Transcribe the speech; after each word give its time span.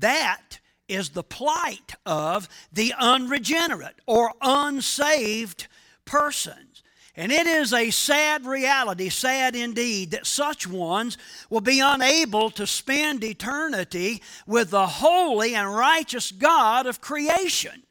that 0.00 0.58
is 0.88 1.10
the 1.10 1.22
plight 1.22 1.94
of 2.06 2.48
the 2.72 2.94
unregenerate 2.98 3.96
or 4.06 4.32
unsaved 4.40 5.66
persons. 6.04 6.82
And 7.14 7.32
it 7.32 7.48
is 7.48 7.72
a 7.72 7.90
sad 7.90 8.46
reality, 8.46 9.08
sad 9.08 9.56
indeed, 9.56 10.12
that 10.12 10.24
such 10.24 10.68
ones 10.68 11.18
will 11.50 11.60
be 11.60 11.80
unable 11.80 12.48
to 12.50 12.66
spend 12.66 13.24
eternity 13.24 14.22
with 14.46 14.70
the 14.70 14.86
holy 14.86 15.56
and 15.56 15.74
righteous 15.74 16.30
God 16.30 16.86
of 16.86 17.00
creation. 17.00 17.82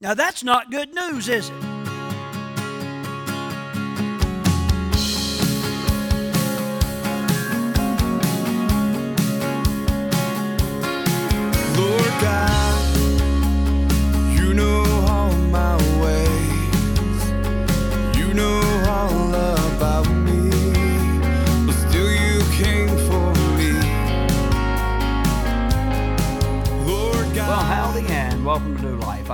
Now, 0.00 0.14
that's 0.14 0.44
not 0.44 0.70
good 0.70 0.94
news, 0.94 1.28
is 1.28 1.50
it? 1.50 1.69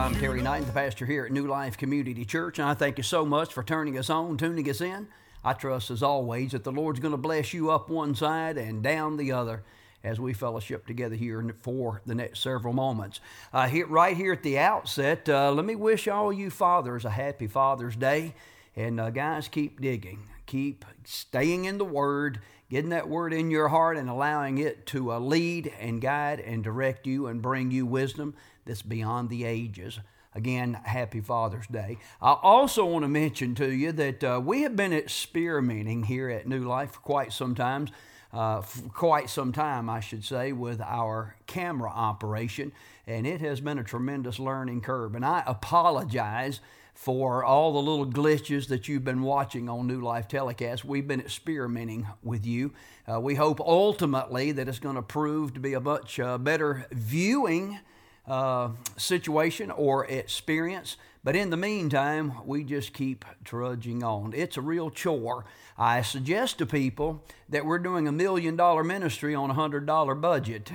I'm 0.06 0.14
Terry 0.14 0.40
Knight, 0.40 0.64
the 0.64 0.70
pastor 0.70 1.04
here 1.04 1.26
at 1.26 1.32
New 1.32 1.48
Life 1.48 1.76
Community 1.76 2.24
Church, 2.24 2.60
and 2.60 2.68
I 2.68 2.74
thank 2.74 2.96
you 2.96 3.02
so 3.02 3.24
much 3.24 3.52
for 3.52 3.64
turning 3.64 3.98
us 3.98 4.08
on, 4.08 4.36
tuning 4.36 4.70
us 4.70 4.80
in. 4.80 5.08
I 5.42 5.52
trust, 5.52 5.90
as 5.90 6.00
always, 6.00 6.52
that 6.52 6.62
the 6.62 6.70
Lord's 6.70 7.00
going 7.00 7.10
to 7.10 7.18
bless 7.18 7.52
you 7.52 7.72
up 7.72 7.90
one 7.90 8.14
side 8.14 8.56
and 8.56 8.84
down 8.84 9.16
the 9.16 9.32
other 9.32 9.64
as 10.04 10.20
we 10.20 10.32
fellowship 10.32 10.86
together 10.86 11.16
here 11.16 11.44
for 11.60 12.02
the 12.06 12.14
next 12.14 12.38
several 12.38 12.72
moments. 12.72 13.18
Uh, 13.52 13.66
here, 13.66 13.88
right 13.88 14.16
here 14.16 14.34
at 14.34 14.44
the 14.44 14.60
outset, 14.60 15.28
uh, 15.28 15.50
let 15.50 15.64
me 15.64 15.74
wish 15.74 16.06
all 16.06 16.32
you 16.32 16.50
fathers 16.50 17.04
a 17.04 17.10
happy 17.10 17.48
Father's 17.48 17.96
Day. 17.96 18.36
And 18.76 19.00
uh, 19.00 19.10
guys, 19.10 19.48
keep 19.48 19.80
digging, 19.80 20.28
keep 20.46 20.84
staying 21.02 21.64
in 21.64 21.78
the 21.78 21.84
Word, 21.84 22.38
getting 22.70 22.90
that 22.90 23.08
Word 23.08 23.32
in 23.32 23.50
your 23.50 23.66
heart, 23.66 23.96
and 23.96 24.08
allowing 24.08 24.58
it 24.58 24.86
to 24.86 25.10
uh, 25.10 25.18
lead 25.18 25.72
and 25.80 26.00
guide 26.00 26.38
and 26.38 26.62
direct 26.62 27.08
you 27.08 27.26
and 27.26 27.42
bring 27.42 27.72
you 27.72 27.86
wisdom 27.86 28.36
that's 28.66 28.82
beyond 28.82 29.30
the 29.30 29.44
ages. 29.44 30.00
Again, 30.34 30.74
happy 30.74 31.22
Father's 31.22 31.66
Day. 31.66 31.96
I 32.20 32.36
also 32.42 32.84
want 32.84 33.04
to 33.04 33.08
mention 33.08 33.54
to 33.54 33.72
you 33.72 33.90
that 33.92 34.22
uh, 34.22 34.40
we 34.44 34.62
have 34.62 34.76
been 34.76 34.92
experimenting 34.92 36.02
here 36.02 36.28
at 36.28 36.46
New 36.46 36.68
Life 36.68 36.92
for 36.92 37.00
quite 37.00 37.32
some 37.32 37.54
time, 37.54 37.88
uh, 38.34 38.60
quite 38.92 39.30
some 39.30 39.52
time, 39.52 39.88
I 39.88 40.00
should 40.00 40.24
say, 40.24 40.52
with 40.52 40.82
our 40.82 41.36
camera 41.46 41.90
operation, 41.90 42.72
and 43.06 43.26
it 43.26 43.40
has 43.40 43.62
been 43.62 43.78
a 43.78 43.84
tremendous 43.84 44.38
learning 44.38 44.82
curve. 44.82 45.14
And 45.14 45.24
I 45.24 45.42
apologize 45.46 46.60
for 46.92 47.44
all 47.44 47.72
the 47.72 47.78
little 47.78 48.06
glitches 48.06 48.68
that 48.68 48.88
you've 48.88 49.04
been 49.04 49.22
watching 49.22 49.68
on 49.68 49.86
New 49.86 50.00
Life 50.00 50.28
Telecast. 50.28 50.84
We've 50.84 51.06
been 51.06 51.20
experimenting 51.20 52.08
with 52.22 52.44
you. 52.44 52.72
Uh, 53.10 53.20
we 53.20 53.36
hope 53.36 53.60
ultimately 53.60 54.52
that 54.52 54.68
it's 54.68 54.78
going 54.78 54.96
to 54.96 55.02
prove 55.02 55.54
to 55.54 55.60
be 55.60 55.74
a 55.74 55.80
much 55.80 56.18
uh, 56.18 56.36
better 56.36 56.86
viewing 56.90 57.78
uh, 58.26 58.70
situation 58.96 59.70
or 59.70 60.04
experience. 60.06 60.96
But 61.22 61.34
in 61.34 61.50
the 61.50 61.56
meantime, 61.56 62.34
we 62.46 62.62
just 62.62 62.92
keep 62.92 63.24
trudging 63.44 64.04
on. 64.04 64.32
It's 64.34 64.56
a 64.56 64.60
real 64.60 64.90
chore. 64.90 65.44
I 65.76 66.02
suggest 66.02 66.58
to 66.58 66.66
people 66.66 67.24
that 67.48 67.66
we're 67.66 67.80
doing 67.80 68.06
a 68.06 68.12
million 68.12 68.54
dollar 68.54 68.84
ministry 68.84 69.34
on 69.34 69.50
a 69.50 69.54
hundred 69.54 69.86
dollar 69.86 70.14
budget. 70.14 70.70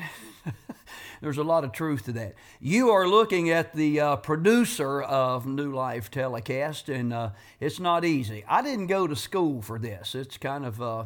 There's 1.21 1.37
a 1.37 1.43
lot 1.43 1.63
of 1.63 1.71
truth 1.71 2.05
to 2.05 2.11
that. 2.13 2.35
You 2.59 2.89
are 2.89 3.07
looking 3.07 3.49
at 3.49 3.73
the 3.75 3.99
uh, 3.99 4.15
producer 4.17 5.01
of 5.01 5.45
New 5.45 5.71
Life 5.71 6.11
Telecast, 6.11 6.89
and 6.89 7.13
uh, 7.13 7.29
it's 7.59 7.79
not 7.79 8.03
easy. 8.03 8.43
I 8.47 8.61
didn't 8.61 8.87
go 8.87 9.07
to 9.07 9.15
school 9.15 9.61
for 9.61 9.79
this. 9.79 10.15
It's 10.15 10.37
kind 10.37 10.65
of 10.65 10.81
uh, 10.81 11.03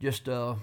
just 0.00 0.28
uh, 0.28 0.54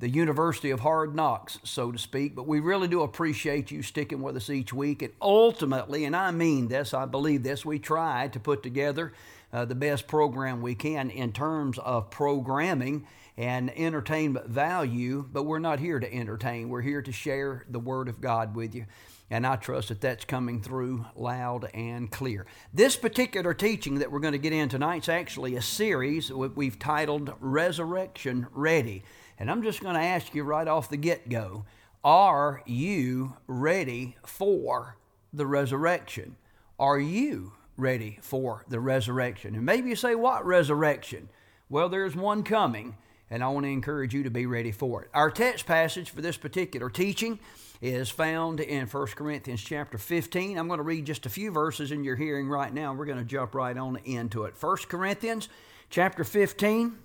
the 0.00 0.08
University 0.08 0.70
of 0.70 0.80
Hard 0.80 1.14
Knocks, 1.14 1.58
so 1.62 1.92
to 1.92 1.98
speak. 1.98 2.34
But 2.34 2.48
we 2.48 2.58
really 2.58 2.88
do 2.88 3.02
appreciate 3.02 3.70
you 3.70 3.82
sticking 3.82 4.22
with 4.22 4.34
us 4.34 4.48
each 4.48 4.72
week. 4.72 5.02
And 5.02 5.12
ultimately, 5.20 6.06
and 6.06 6.16
I 6.16 6.30
mean 6.30 6.68
this, 6.68 6.94
I 6.94 7.04
believe 7.04 7.42
this, 7.42 7.64
we 7.64 7.78
try 7.78 8.28
to 8.28 8.40
put 8.40 8.62
together 8.62 9.12
uh, 9.52 9.66
the 9.66 9.74
best 9.74 10.08
program 10.08 10.62
we 10.62 10.74
can 10.74 11.10
in 11.10 11.32
terms 11.32 11.78
of 11.78 12.10
programming 12.10 13.06
and 13.36 13.70
entertainment 13.78 14.48
value, 14.48 15.26
but 15.32 15.44
we're 15.44 15.58
not 15.58 15.78
here 15.78 16.00
to 16.00 16.12
entertain. 16.14 16.70
We're 16.70 16.82
here 16.82 17.02
to 17.02 17.12
share 17.12 17.64
the 17.68 17.78
Word 17.78 18.08
of 18.08 18.20
God 18.20 18.54
with 18.54 18.74
you. 18.74 18.86
And 19.30 19.46
I 19.46 19.54
trust 19.54 19.88
that 19.88 20.00
that's 20.00 20.24
coming 20.24 20.60
through 20.60 21.06
loud 21.14 21.70
and 21.72 22.10
clear. 22.10 22.46
This 22.74 22.96
particular 22.96 23.54
teaching 23.54 24.00
that 24.00 24.10
we're 24.10 24.18
going 24.18 24.32
to 24.32 24.38
get 24.38 24.52
in 24.52 24.68
tonight 24.68 25.04
is 25.04 25.08
actually 25.08 25.54
a 25.54 25.62
series 25.62 26.28
that 26.28 26.36
we've 26.36 26.78
titled 26.78 27.32
Resurrection 27.38 28.48
Ready. 28.52 29.04
And 29.38 29.48
I'm 29.48 29.62
just 29.62 29.80
going 29.80 29.94
to 29.94 30.00
ask 30.00 30.34
you 30.34 30.42
right 30.42 30.66
off 30.66 30.90
the 30.90 30.96
get 30.96 31.28
go 31.28 31.64
are 32.02 32.62
you 32.64 33.36
ready 33.46 34.16
for 34.24 34.96
the 35.34 35.46
resurrection? 35.46 36.36
Are 36.78 36.98
you 36.98 37.52
ready 37.76 38.18
for 38.22 38.64
the 38.68 38.80
resurrection? 38.80 39.54
And 39.54 39.66
maybe 39.66 39.90
you 39.90 39.96
say, 39.96 40.14
What 40.14 40.46
resurrection? 40.46 41.28
Well, 41.68 41.88
there's 41.88 42.16
one 42.16 42.42
coming, 42.42 42.96
and 43.28 43.44
I 43.44 43.48
want 43.48 43.64
to 43.64 43.70
encourage 43.70 44.14
you 44.14 44.22
to 44.24 44.30
be 44.30 44.46
ready 44.46 44.72
for 44.72 45.02
it. 45.02 45.10
Our 45.14 45.30
text 45.30 45.66
passage 45.66 46.10
for 46.10 46.22
this 46.22 46.36
particular 46.38 46.88
teaching 46.88 47.38
is 47.80 48.10
found 48.10 48.60
in 48.60 48.86
1 48.86 49.06
Corinthians 49.08 49.62
chapter 49.62 49.96
15. 49.96 50.58
I'm 50.58 50.68
going 50.68 50.78
to 50.78 50.84
read 50.84 51.06
just 51.06 51.24
a 51.24 51.30
few 51.30 51.50
verses 51.50 51.92
in 51.92 52.04
your 52.04 52.16
hearing 52.16 52.48
right 52.48 52.72
now. 52.72 52.92
We're 52.92 53.06
going 53.06 53.18
to 53.18 53.24
jump 53.24 53.54
right 53.54 53.76
on 53.76 53.96
into 54.04 54.44
it. 54.44 54.54
1 54.60 54.76
Corinthians 54.88 55.48
chapter 55.88 56.22
15. 56.22 56.98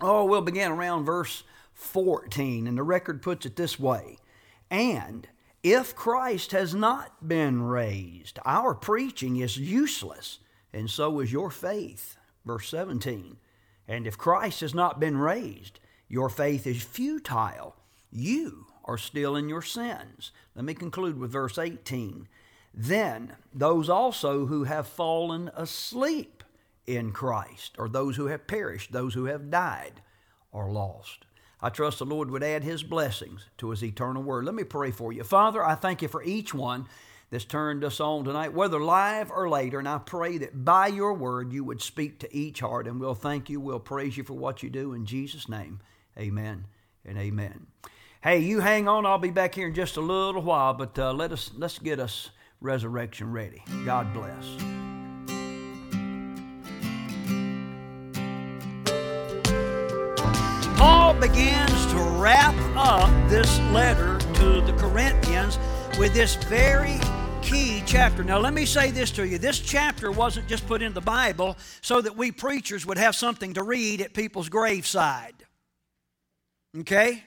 Oh, 0.00 0.24
we'll 0.24 0.42
begin 0.42 0.72
around 0.72 1.04
verse 1.04 1.44
14. 1.74 2.66
And 2.66 2.76
the 2.76 2.82
record 2.82 3.22
puts 3.22 3.46
it 3.46 3.56
this 3.56 3.78
way 3.78 4.18
And 4.70 5.28
if 5.62 5.94
Christ 5.94 6.52
has 6.52 6.74
not 6.74 7.26
been 7.26 7.62
raised, 7.62 8.38
our 8.44 8.74
preaching 8.74 9.36
is 9.36 9.56
useless, 9.56 10.40
and 10.72 10.90
so 10.90 11.20
is 11.20 11.32
your 11.32 11.50
faith. 11.50 12.16
Verse 12.44 12.68
17. 12.68 13.36
And 13.88 14.06
if 14.06 14.18
Christ 14.18 14.60
has 14.60 14.74
not 14.74 15.00
been 15.00 15.16
raised, 15.16 15.80
your 16.08 16.28
faith 16.28 16.66
is 16.66 16.82
futile. 16.82 17.76
You 18.10 18.66
are 18.84 18.98
still 18.98 19.36
in 19.36 19.48
your 19.48 19.62
sins. 19.62 20.32
Let 20.54 20.64
me 20.64 20.74
conclude 20.74 21.18
with 21.18 21.32
verse 21.32 21.58
18. 21.58 22.28
Then 22.74 23.36
those 23.52 23.88
also 23.88 24.46
who 24.46 24.64
have 24.64 24.86
fallen 24.86 25.50
asleep 25.54 26.42
in 26.86 27.12
Christ, 27.12 27.76
or 27.78 27.88
those 27.88 28.16
who 28.16 28.26
have 28.26 28.46
perished, 28.46 28.92
those 28.92 29.14
who 29.14 29.26
have 29.26 29.50
died, 29.50 30.02
are 30.52 30.70
lost. 30.70 31.26
I 31.60 31.68
trust 31.68 32.00
the 32.00 32.04
Lord 32.06 32.30
would 32.30 32.42
add 32.42 32.64
his 32.64 32.82
blessings 32.82 33.48
to 33.58 33.70
his 33.70 33.84
eternal 33.84 34.22
word. 34.22 34.44
Let 34.44 34.54
me 34.54 34.64
pray 34.64 34.90
for 34.90 35.12
you. 35.12 35.22
Father, 35.22 35.64
I 35.64 35.76
thank 35.76 36.02
you 36.02 36.08
for 36.08 36.22
each 36.24 36.52
one 36.52 36.86
that's 37.30 37.44
turned 37.44 37.84
us 37.84 38.00
on 38.00 38.24
tonight, 38.24 38.52
whether 38.52 38.80
live 38.80 39.30
or 39.30 39.48
later, 39.48 39.78
and 39.78 39.88
I 39.88 39.98
pray 39.98 40.38
that 40.38 40.64
by 40.64 40.88
your 40.88 41.14
word 41.14 41.52
you 41.52 41.64
would 41.64 41.80
speak 41.80 42.18
to 42.18 42.36
each 42.36 42.60
heart, 42.60 42.86
and 42.86 43.00
we'll 43.00 43.14
thank 43.14 43.48
you, 43.48 43.60
we'll 43.60 43.80
praise 43.80 44.16
you 44.16 44.24
for 44.24 44.34
what 44.34 44.62
you 44.62 44.68
do. 44.68 44.92
In 44.92 45.06
Jesus' 45.06 45.48
name, 45.48 45.80
amen 46.18 46.66
and 47.06 47.16
amen. 47.16 47.68
Hey, 48.22 48.38
you 48.38 48.60
hang 48.60 48.86
on. 48.86 49.04
I'll 49.04 49.18
be 49.18 49.30
back 49.30 49.52
here 49.52 49.66
in 49.66 49.74
just 49.74 49.96
a 49.96 50.00
little 50.00 50.42
while, 50.42 50.74
but 50.74 50.96
uh, 50.96 51.12
let 51.12 51.32
us 51.32 51.50
let's 51.56 51.80
get 51.80 51.98
us 51.98 52.30
resurrection 52.60 53.32
ready. 53.32 53.64
God 53.84 54.14
bless. 54.14 54.46
Paul 60.78 61.14
begins 61.14 61.86
to 61.86 61.96
wrap 62.20 62.54
up 62.76 63.10
this 63.28 63.58
letter 63.72 64.18
to 64.34 64.60
the 64.60 64.74
Corinthians 64.78 65.58
with 65.98 66.14
this 66.14 66.36
very 66.36 67.00
key 67.42 67.82
chapter. 67.86 68.22
Now, 68.22 68.38
let 68.38 68.54
me 68.54 68.66
say 68.66 68.92
this 68.92 69.10
to 69.12 69.26
you. 69.26 69.38
This 69.38 69.58
chapter 69.58 70.12
wasn't 70.12 70.46
just 70.46 70.68
put 70.68 70.80
in 70.80 70.94
the 70.94 71.00
Bible 71.00 71.56
so 71.80 72.00
that 72.00 72.16
we 72.16 72.30
preachers 72.30 72.86
would 72.86 72.98
have 72.98 73.16
something 73.16 73.54
to 73.54 73.64
read 73.64 74.00
at 74.00 74.14
people's 74.14 74.48
graveside. 74.48 75.34
Okay? 76.78 77.24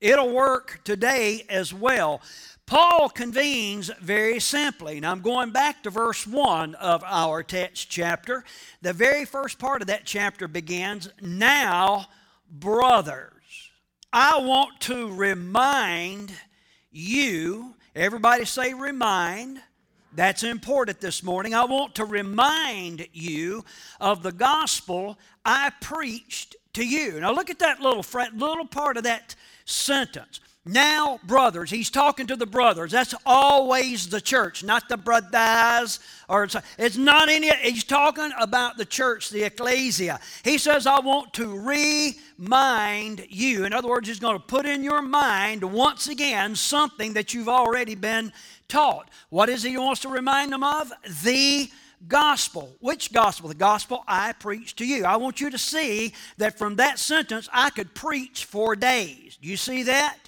It'll 0.00 0.32
work 0.32 0.80
today 0.84 1.44
as 1.48 1.74
well. 1.74 2.22
Paul 2.64 3.08
convenes 3.08 3.90
very 4.00 4.40
simply. 4.40 5.00
Now, 5.00 5.10
I'm 5.10 5.20
going 5.20 5.50
back 5.50 5.82
to 5.82 5.90
verse 5.90 6.26
1 6.26 6.74
of 6.76 7.02
our 7.04 7.42
text 7.42 7.90
chapter. 7.90 8.44
The 8.80 8.92
very 8.92 9.24
first 9.24 9.58
part 9.58 9.82
of 9.82 9.88
that 9.88 10.06
chapter 10.06 10.48
begins 10.48 11.10
Now, 11.20 12.06
brothers, 12.48 13.70
I 14.12 14.38
want 14.40 14.80
to 14.82 15.12
remind 15.12 16.32
you, 16.90 17.74
everybody 17.94 18.44
say 18.44 18.72
remind. 18.72 19.60
That's 20.12 20.42
important 20.42 21.00
this 21.00 21.22
morning. 21.22 21.54
I 21.54 21.64
want 21.64 21.94
to 21.96 22.04
remind 22.04 23.06
you 23.12 23.64
of 24.00 24.22
the 24.22 24.32
gospel 24.32 25.18
I 25.44 25.72
preached 25.80 26.56
to 26.72 26.86
you. 26.86 27.20
Now 27.20 27.32
look 27.32 27.50
at 27.50 27.58
that 27.60 27.80
little 27.80 28.04
little 28.34 28.66
part 28.66 28.96
of 28.96 29.04
that 29.04 29.34
sentence. 29.70 30.40
Now, 30.66 31.18
brothers, 31.24 31.70
he's 31.70 31.88
talking 31.88 32.26
to 32.26 32.36
the 32.36 32.44
brothers. 32.44 32.92
That's 32.92 33.14
always 33.24 34.08
the 34.10 34.20
church, 34.20 34.62
not 34.62 34.90
the 34.90 34.98
brothers. 34.98 36.00
Or 36.28 36.46
it's 36.78 36.96
not 36.98 37.30
any. 37.30 37.50
He's 37.62 37.82
talking 37.82 38.30
about 38.38 38.76
the 38.76 38.84
church, 38.84 39.30
the 39.30 39.44
ecclesia. 39.44 40.20
He 40.44 40.58
says, 40.58 40.86
"I 40.86 41.00
want 41.00 41.32
to 41.34 41.58
remind 41.58 43.26
you." 43.30 43.64
In 43.64 43.72
other 43.72 43.88
words, 43.88 44.06
he's 44.06 44.20
going 44.20 44.36
to 44.36 44.44
put 44.44 44.66
in 44.66 44.84
your 44.84 45.00
mind 45.00 45.64
once 45.64 46.08
again 46.08 46.54
something 46.54 47.14
that 47.14 47.32
you've 47.32 47.48
already 47.48 47.94
been 47.94 48.30
taught. 48.68 49.08
What 49.30 49.48
is 49.48 49.62
he 49.62 49.78
wants 49.78 50.02
to 50.02 50.08
remind 50.08 50.52
them 50.52 50.62
of? 50.62 50.92
The 51.22 51.70
gospel. 52.08 52.76
Which 52.80 53.12
gospel? 53.12 53.48
The 53.48 53.54
gospel 53.54 54.04
I 54.06 54.32
preach 54.32 54.76
to 54.76 54.86
you. 54.86 55.04
I 55.04 55.16
want 55.16 55.40
you 55.40 55.50
to 55.50 55.58
see 55.58 56.14
that 56.38 56.58
from 56.58 56.76
that 56.76 56.98
sentence 56.98 57.48
I 57.52 57.70
could 57.70 57.94
preach 57.94 58.44
for 58.44 58.76
days. 58.76 59.38
Do 59.40 59.48
you 59.48 59.56
see 59.56 59.84
that? 59.84 60.18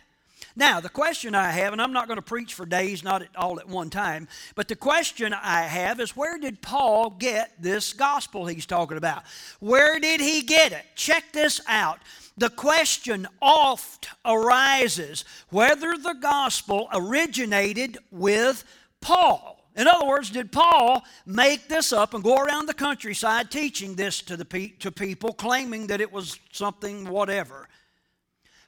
Now, 0.55 0.81
the 0.81 0.91
question 0.91 1.35
I 1.35 1.51
have, 1.51 1.73
and 1.73 1.81
I'm 1.81 1.95
not 1.95 2.09
going 2.09 2.19
to 2.19 2.23
preach 2.23 2.53
for 2.53 2.67
days, 2.67 3.03
not 3.03 3.23
at 3.23 3.35
all 3.37 3.59
at 3.59 3.69
one 3.69 3.89
time, 3.89 4.29
but 4.55 4.69
the 4.69 4.77
question 4.77 5.33
I 5.33 5.63
have 5.63 5.99
is 5.99 6.15
where 6.15 6.39
did 6.39 6.61
Paul 6.61 7.11
get 7.11 7.53
this 7.59 7.95
gospel 7.95 8.47
he's 8.47 8.67
talking 8.67 8.99
about? 8.99 9.23
Where 9.61 9.99
did 9.99 10.21
he 10.21 10.43
get 10.43 10.73
it? 10.73 10.85
Check 10.95 11.33
this 11.33 11.61
out. 11.67 12.01
The 12.37 12.51
question 12.51 13.27
oft 13.41 14.09
arises 14.25 15.25
whether 15.49 15.97
the 15.97 16.17
gospel 16.21 16.89
originated 16.93 17.99
with 18.11 18.65
Paul. 19.01 19.52
In 19.75 19.87
other 19.87 20.07
words, 20.07 20.31
did 20.31 20.53
Paul 20.53 21.03
make 21.25 21.69
this 21.69 21.93
up 21.93 22.15
and 22.15 22.23
go 22.23 22.37
around 22.37 22.67
the 22.67 22.75
countryside 22.75 23.51
teaching 23.51 23.95
this 23.95 24.21
to, 24.23 24.37
the 24.37 24.45
pe- 24.45 24.69
to 24.81 24.91
people, 24.91 25.33
claiming 25.33 25.87
that 25.87 26.01
it 26.01 26.13
was 26.13 26.39
something 26.53 27.09
whatever? 27.09 27.69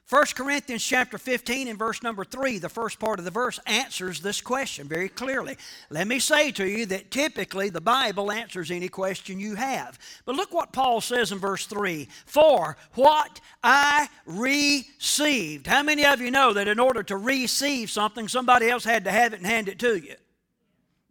1 0.07 0.23
Corinthians 0.35 0.85
chapter 0.85 1.17
15 1.17 1.67
and 1.67 1.79
verse 1.79 2.03
number 2.03 2.23
3, 2.23 2.59
the 2.59 2.69
first 2.69 2.99
part 2.99 3.17
of 3.17 3.25
the 3.25 3.31
verse 3.31 3.59
answers 3.65 4.21
this 4.21 4.39
question 4.39 4.87
very 4.87 5.09
clearly. 5.09 5.57
Let 5.89 6.07
me 6.07 6.19
say 6.19 6.51
to 6.51 6.67
you 6.67 6.85
that 6.87 7.09
typically 7.09 7.69
the 7.69 7.81
Bible 7.81 8.31
answers 8.31 8.69
any 8.69 8.87
question 8.87 9.39
you 9.39 9.55
have. 9.55 9.97
But 10.23 10.35
look 10.35 10.53
what 10.53 10.73
Paul 10.73 11.01
says 11.01 11.31
in 11.31 11.39
verse 11.39 11.65
3 11.65 12.07
For 12.27 12.77
what 12.93 13.41
I 13.63 14.07
received. 14.27 15.65
How 15.65 15.81
many 15.81 16.05
of 16.05 16.21
you 16.21 16.29
know 16.29 16.53
that 16.53 16.67
in 16.67 16.79
order 16.79 17.01
to 17.01 17.17
receive 17.17 17.89
something, 17.89 18.27
somebody 18.27 18.69
else 18.69 18.83
had 18.83 19.05
to 19.05 19.11
have 19.11 19.33
it 19.33 19.37
and 19.37 19.47
hand 19.47 19.69
it 19.69 19.79
to 19.79 19.95
you? 19.95 20.13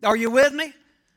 Are 0.02 0.17
you 0.17 0.31
with 0.31 0.52
me? 0.52 0.73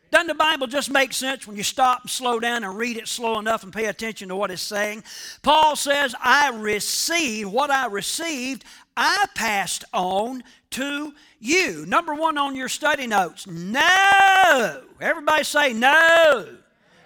Doesn't 0.09 0.27
the 0.27 0.35
Bible 0.35 0.68
just 0.68 0.89
make 0.89 1.12
sense 1.12 1.45
when 1.45 1.57
you 1.57 1.63
stop 1.63 2.01
and 2.01 2.09
slow 2.09 2.39
down 2.39 2.63
and 2.63 2.77
read 2.77 2.95
it 2.95 3.07
slow 3.07 3.39
enough 3.39 3.63
and 3.63 3.74
pay 3.74 3.85
attention 3.85 4.29
to 4.29 4.35
what 4.35 4.51
it's 4.51 4.62
saying? 4.62 5.03
Paul 5.41 5.75
says, 5.75 6.15
I 6.21 6.50
received 6.51 7.51
what 7.51 7.69
I 7.69 7.88
received, 7.88 8.63
I 8.95 9.25
passed 9.35 9.83
on 9.94 10.44
to 10.71 11.13
you. 11.39 11.85
Number 11.85 12.13
one 12.13 12.38
on 12.38 12.56
your 12.56 12.69
study 12.69 13.06
notes 13.06 13.47
no. 13.47 14.83
Everybody 15.01 15.44
say 15.44 15.73
no. 15.73 16.57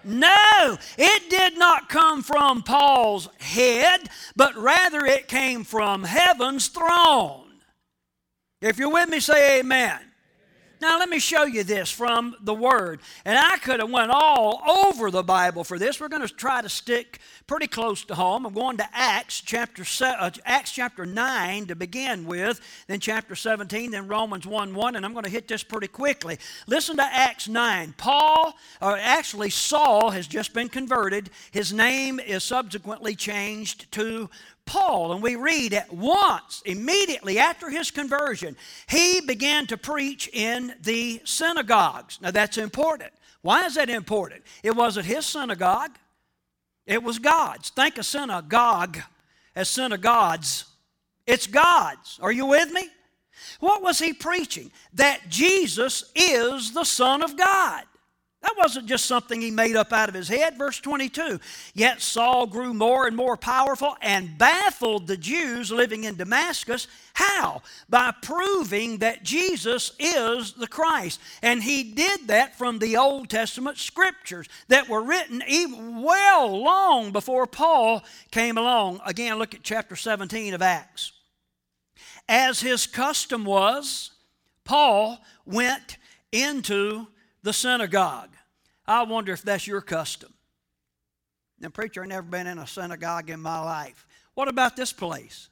No, 0.04 0.78
it 0.98 1.30
did 1.30 1.58
not 1.58 1.88
come 1.88 2.24
from 2.24 2.64
Paul's 2.64 3.30
head, 3.40 4.10
but 4.36 4.56
rather 4.56 5.06
it 5.06 5.28
came 5.28 5.64
from 5.64 6.04
heaven's 6.04 6.68
throne. 6.70 7.52
If 8.62 8.80
you're 8.80 8.92
with 8.92 9.10
me, 9.10 9.20
say 9.20 9.60
amen. 9.60 10.00
Now 10.82 10.98
let 10.98 11.10
me 11.10 11.20
show 11.20 11.44
you 11.44 11.64
this 11.64 11.92
from 11.92 12.36
the 12.42 12.56
Word. 12.56 13.02
And 13.24 13.38
I 13.38 13.58
could 13.58 13.80
have 13.80 13.92
went 13.92 14.10
all 14.10 14.64
over 14.68 15.12
the 15.12 15.22
Bible 15.22 15.64
for 15.64 15.78
this. 15.78 16.00
We're 16.00 16.08
going 16.08 16.28
to 16.28 16.34
try 16.34 16.64
to 16.64 16.70
stick 16.70 17.20
pretty 17.46 17.68
close 17.68 18.04
to 18.06 18.16
home. 18.16 18.48
I'm 18.48 18.54
going 18.54 18.78
to 18.78 18.88
Acts 18.92 19.42
chapter 19.42 19.84
uh, 20.04 20.32
Acts 20.44 20.72
chapter 20.72 21.06
9 21.06 21.68
to 21.68 21.76
begin 21.76 22.26
with, 22.26 22.60
then 22.88 23.00
chapter 23.00 23.36
17, 23.36 23.92
then 23.92 24.08
Romans 24.08 24.48
1 24.48 24.74
1, 24.74 24.96
and 24.96 25.06
I'm 25.06 25.14
going 25.14 25.26
to 25.26 25.30
hit 25.30 25.48
this 25.48 25.62
pretty 25.62 25.88
quickly. 25.88 26.40
Listen 26.66 26.98
to 26.98 27.04
Acts 27.04 27.48
9. 27.48 27.94
Paul, 27.98 28.56
or 28.82 28.98
actually 28.98 29.52
Saul, 29.52 30.10
has 30.10 30.26
just 30.26 30.52
been 30.52 30.68
converted. 30.68 31.30
His 31.52 31.72
name 31.72 32.20
is 32.20 32.44
subsequently 32.44 33.14
changed 33.14 33.92
to 33.92 34.32
Paul, 34.66 35.12
and 35.12 35.22
we 35.22 35.36
read 35.36 35.74
at 35.74 35.92
once, 35.92 36.62
immediately 36.66 37.40
after 37.40 37.70
his 37.70 37.92
conversion, 37.92 38.56
he 38.88 39.22
began 39.22 39.68
to 39.68 39.78
preach 39.78 40.30
in 40.32 40.74
the 40.82 41.22
synagogues. 41.26 42.20
Now 42.22 42.32
that's 42.32 42.58
important. 42.58 43.12
Why 43.42 43.66
is 43.66 43.76
that 43.76 43.90
important? 43.90 44.44
It 44.64 44.76
wasn't 44.76 45.08
his 45.08 45.26
synagogue, 45.26 45.98
it 46.86 47.02
was 47.04 47.20
God's. 47.20 47.70
Think 47.70 47.98
of 47.98 48.06
synagogue 48.06 48.98
as 49.56 49.70
synagogues. 49.70 50.66
It's 51.28 51.48
God's. 51.48 52.20
Are 52.22 52.32
you 52.32 52.46
with 52.46 52.72
me? 52.72 52.90
What 53.60 53.82
was 53.82 54.00
he 54.00 54.14
preaching? 54.14 54.72
That 54.94 55.22
Jesus 55.30 56.12
is 56.16 56.74
the 56.74 56.84
Son 56.84 57.24
of 57.24 57.38
God. 57.38 57.84
That 58.42 58.56
wasn't 58.58 58.88
just 58.88 59.06
something 59.06 59.40
he 59.40 59.52
made 59.52 59.76
up 59.76 59.94
out 59.94 60.10
of 60.10 60.16
his 60.16 60.28
head. 60.28 60.58
Verse 60.58 60.80
22 60.80 61.40
Yet 61.76 62.02
Saul 62.02 62.48
grew 62.48 62.74
more 62.74 63.06
and 63.06 63.16
more 63.16 63.38
powerful 63.38 63.96
and 64.02 64.36
baffled 64.38 65.06
the 65.06 65.18
Jews 65.18 65.72
living 65.72 66.06
in 66.06 66.16
Damascus. 66.16 66.88
How? 67.14 67.62
By 67.88 68.12
proving 68.20 68.98
that 68.98 69.24
Jesus 69.24 69.92
is 70.00 70.54
the 70.54 70.68
Christ. 70.68 71.20
And 71.44 71.62
he 71.62 71.84
did 71.84 72.28
that 72.28 72.58
from 72.58 72.80
the 72.80 72.98
Old 72.98 73.30
Testament 73.30 73.78
scriptures 73.78 74.48
that 74.70 74.90
were 74.90 75.04
written 75.04 75.44
even 75.48 76.02
well 76.02 76.64
long 76.64 77.12
before 77.12 77.46
Paul 77.46 78.04
came 78.32 78.58
along. 78.58 79.02
Again, 79.06 79.38
look 79.38 79.54
at 79.54 79.62
chapter 79.62 79.96
17 79.96 80.56
of 80.56 80.64
Acts. 80.64 81.12
As 82.28 82.62
his 82.62 82.88
custom 82.88 83.46
was, 83.46 84.12
Paul 84.64 85.20
went 85.46 85.98
into 86.32 87.08
the 87.44 87.54
synagogue. 87.54 88.30
I 88.86 89.04
wonder 89.04 89.34
if 89.34 89.42
that's 89.42 89.68
your 89.68 89.82
custom. 89.82 90.34
Now, 91.60 91.70
preacher, 91.70 92.02
I've 92.02 92.10
never 92.10 92.24
been 92.24 92.48
in 92.48 92.58
a 92.58 92.68
synagogue 92.68 93.30
in 93.30 93.40
my 93.40 93.60
life. 93.60 94.08
What 94.34 94.48
about 94.48 94.76
this 94.76 94.92
place? 94.92 95.50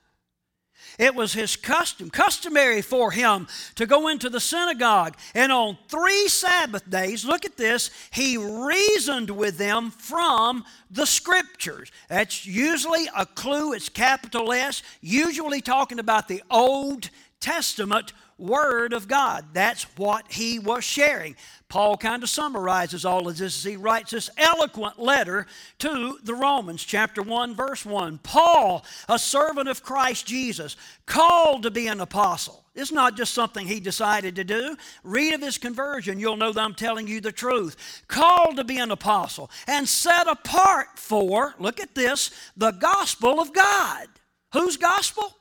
It 0.98 1.14
was 1.14 1.34
his 1.34 1.56
custom, 1.56 2.10
customary 2.10 2.82
for 2.82 3.12
him 3.12 3.48
to 3.76 3.86
go 3.86 4.08
into 4.08 4.30
the 4.30 4.40
synagogue. 4.40 5.16
And 5.36 5.52
on 5.52 5.78
three 5.88 6.28
Sabbath 6.28 6.90
days, 6.90 7.26
look 7.26 7.46
at 7.46 7.58
this, 7.58 7.92
he 8.12 8.38
reasoned 8.38 9.30
with 9.30 9.58
them 9.58 9.92
from 9.92 10.64
the 10.90 11.06
scriptures. 11.06 11.92
That's 12.08 12.46
usually 12.46 13.08
a 13.16 13.26
clue, 13.26 13.74
it's 13.74 13.90
capital 13.90 14.52
S, 14.52 14.82
usually 15.02 15.62
talking 15.62 16.00
about 16.00 16.28
the 16.28 16.44
Old 16.50 17.10
Testament 17.40 18.14
Word 18.40 18.94
of 18.94 19.08
God. 19.08 19.46
That's 19.54 19.84
what 19.98 20.32
he 20.32 20.60
was 20.60 20.84
sharing. 20.84 21.36
Paul 21.68 21.98
kind 21.98 22.24
of 22.24 22.30
summarizes 22.30 23.06
all 23.06 23.28
of 23.28 23.38
this 23.38 23.58
as 23.58 23.64
he 23.64 23.78
writes 23.78 24.12
this 24.12 24.30
eloquent 24.38 24.98
letter 24.98 25.46
to 25.80 26.18
the 26.24 26.34
Romans, 26.34 26.84
chapter 26.84 27.22
1, 27.22 27.56
verse 27.56 27.86
1. 27.86 28.20
Paul, 28.24 28.84
a 29.08 29.20
servant 29.20 29.70
of 29.70 29.84
Christ 29.84 30.26
Jesus, 30.26 30.76
called 31.06 31.64
to 31.64 31.72
be 31.72 31.88
an 31.88 32.02
apostle. 32.02 32.64
It's 32.74 32.92
not 32.92 33.18
just 33.18 33.34
something 33.34 33.68
he 33.68 33.80
decided 33.80 34.36
to 34.38 34.44
do. 34.44 34.78
Read 35.04 35.34
of 35.34 35.42
his 35.42 35.58
conversion, 35.58 36.20
you'll 36.20 36.38
know 36.38 36.52
that 36.52 36.64
I'm 36.64 36.76
telling 36.76 37.08
you 37.08 37.22
the 37.22 37.32
truth. 37.32 38.04
Called 38.08 38.56
to 38.58 38.64
be 38.64 38.78
an 38.78 38.92
apostle 38.92 39.52
and 39.68 39.88
set 39.88 40.28
apart 40.28 40.88
for, 40.96 41.54
look 41.60 41.80
at 41.80 41.94
this, 41.94 42.32
the 42.56 42.72
gospel 42.72 43.40
of 43.40 43.54
God. 43.54 44.08
Whose 44.54 44.78
gospel? 44.78 45.36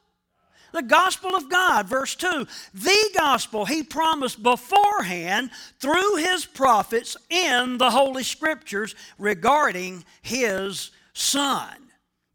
The 0.72 0.82
gospel 0.82 1.34
of 1.34 1.48
God, 1.48 1.86
verse 1.86 2.14
2. 2.14 2.46
The 2.74 3.10
gospel 3.16 3.64
he 3.64 3.82
promised 3.82 4.42
beforehand 4.42 5.50
through 5.78 6.16
his 6.16 6.44
prophets 6.44 7.16
in 7.30 7.78
the 7.78 7.90
Holy 7.90 8.22
Scriptures 8.22 8.94
regarding 9.18 10.04
his 10.22 10.90
Son. 11.14 11.88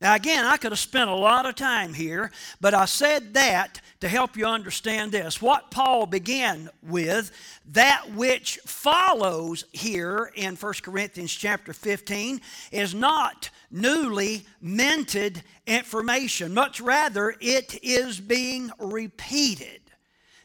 Now, 0.04 0.16
again, 0.16 0.44
I 0.44 0.58
could 0.58 0.74
have 0.74 0.80
spent 0.80 1.10
a 1.10 1.16
lot 1.16 1.46
of 1.46 1.56
time 1.56 1.94
here, 1.94 2.30
but 2.60 2.74
I 2.74 2.84
said 2.84 3.36
that 3.36 3.80
to 4.02 4.10
help 4.10 4.36
you 4.36 4.46
understand 4.46 5.14
this. 5.14 5.42
What 5.42 5.72
Paul 5.72 6.08
began 6.08 6.70
with, 6.82 7.32
that 7.72 8.12
which 8.14 8.60
follows 8.66 9.64
here 9.72 10.30
in 10.36 10.58
1 10.58 10.74
Corinthians 10.84 11.34
chapter 11.34 11.72
15, 11.72 12.42
is 12.74 12.94
not 12.94 13.50
newly 13.74 14.46
minted 14.62 15.44
information. 15.68 16.54
Much 16.54 16.80
rather, 16.80 17.36
it 17.42 17.78
is 17.84 18.22
being 18.22 18.72
repeated. 18.80 19.82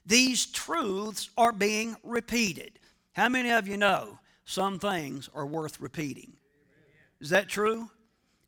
These 0.06 0.47
truths 0.47 1.30
are 1.37 1.52
being 1.52 1.94
repeated. 2.02 2.78
How 3.12 3.28
many 3.28 3.50
of 3.50 3.68
you 3.68 3.76
know 3.76 4.18
some 4.44 4.78
things 4.78 5.28
are 5.35 5.47
worth 5.47 5.80
repeating? 5.80 6.32
Is 7.20 7.30
that 7.30 7.49
true? 7.49 7.90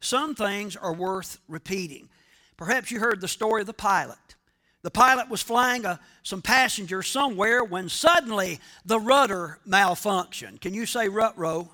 Some 0.00 0.34
things 0.34 0.74
are 0.74 0.94
worth 0.94 1.38
repeating. 1.46 2.08
Perhaps 2.56 2.90
you 2.90 2.98
heard 2.98 3.20
the 3.20 3.28
story 3.28 3.60
of 3.60 3.66
the 3.66 3.74
pilot. 3.74 4.16
The 4.82 4.90
pilot 4.90 5.28
was 5.28 5.42
flying 5.42 5.84
a, 5.84 6.00
some 6.22 6.40
passengers 6.40 7.06
somewhere 7.08 7.62
when 7.62 7.90
suddenly 7.90 8.60
the 8.86 8.98
rudder 8.98 9.58
malfunctioned. 9.68 10.62
Can 10.62 10.72
you 10.72 10.86
say 10.86 11.08
rut 11.08 11.36
row? 11.36 11.70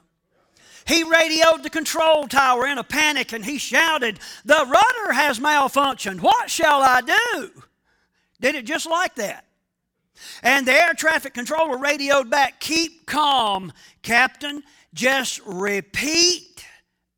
He 0.86 1.02
radioed 1.02 1.62
the 1.62 1.70
control 1.70 2.28
tower 2.28 2.66
in 2.66 2.78
a 2.78 2.84
panic 2.84 3.32
and 3.32 3.44
he 3.44 3.58
shouted, 3.58 4.20
The 4.44 4.54
rudder 4.54 5.12
has 5.12 5.40
malfunctioned. 5.40 6.20
What 6.20 6.48
shall 6.48 6.80
I 6.80 7.00
do? 7.00 7.50
Did 8.40 8.54
it 8.54 8.66
just 8.66 8.88
like 8.88 9.16
that. 9.16 9.44
And 10.42 10.66
the 10.66 10.72
air 10.72 10.94
traffic 10.94 11.34
controller 11.34 11.76
radioed 11.76 12.30
back, 12.30 12.60
Keep 12.60 13.06
calm, 13.06 13.72
Captain. 14.02 14.62
Just 14.94 15.40
repeat 15.44 16.64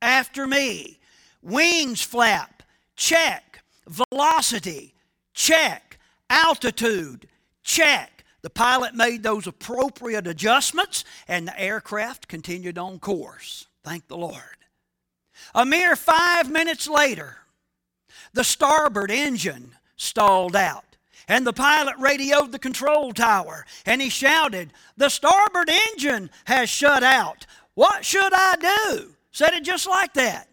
after 0.02 0.46
me. 0.46 0.98
Wings 1.42 2.02
flap, 2.02 2.62
check. 2.96 3.62
Velocity, 3.86 4.94
check. 5.34 5.98
Altitude, 6.30 7.28
check. 7.62 8.17
The 8.42 8.50
pilot 8.50 8.94
made 8.94 9.22
those 9.22 9.46
appropriate 9.46 10.26
adjustments, 10.26 11.04
and 11.26 11.48
the 11.48 11.60
aircraft 11.60 12.28
continued 12.28 12.78
on 12.78 12.98
course. 12.98 13.66
Thank 13.82 14.06
the 14.08 14.16
Lord. 14.16 14.42
A 15.54 15.64
mere 15.64 15.96
five 15.96 16.50
minutes 16.50 16.88
later, 16.88 17.38
the 18.32 18.44
starboard 18.44 19.10
engine 19.10 19.72
stalled 19.96 20.56
out. 20.56 20.84
And 21.26 21.46
the 21.46 21.52
pilot 21.52 21.94
radioed 21.98 22.52
the 22.52 22.58
control 22.58 23.12
tower 23.12 23.66
and 23.84 24.00
he 24.00 24.08
shouted, 24.08 24.72
The 24.96 25.10
starboard 25.10 25.68
engine 25.68 26.30
has 26.46 26.70
shut 26.70 27.02
out. 27.02 27.46
What 27.74 28.04
should 28.04 28.32
I 28.32 28.56
do? 28.56 29.14
Said 29.30 29.52
it 29.52 29.62
just 29.62 29.86
like 29.86 30.14
that. 30.14 30.48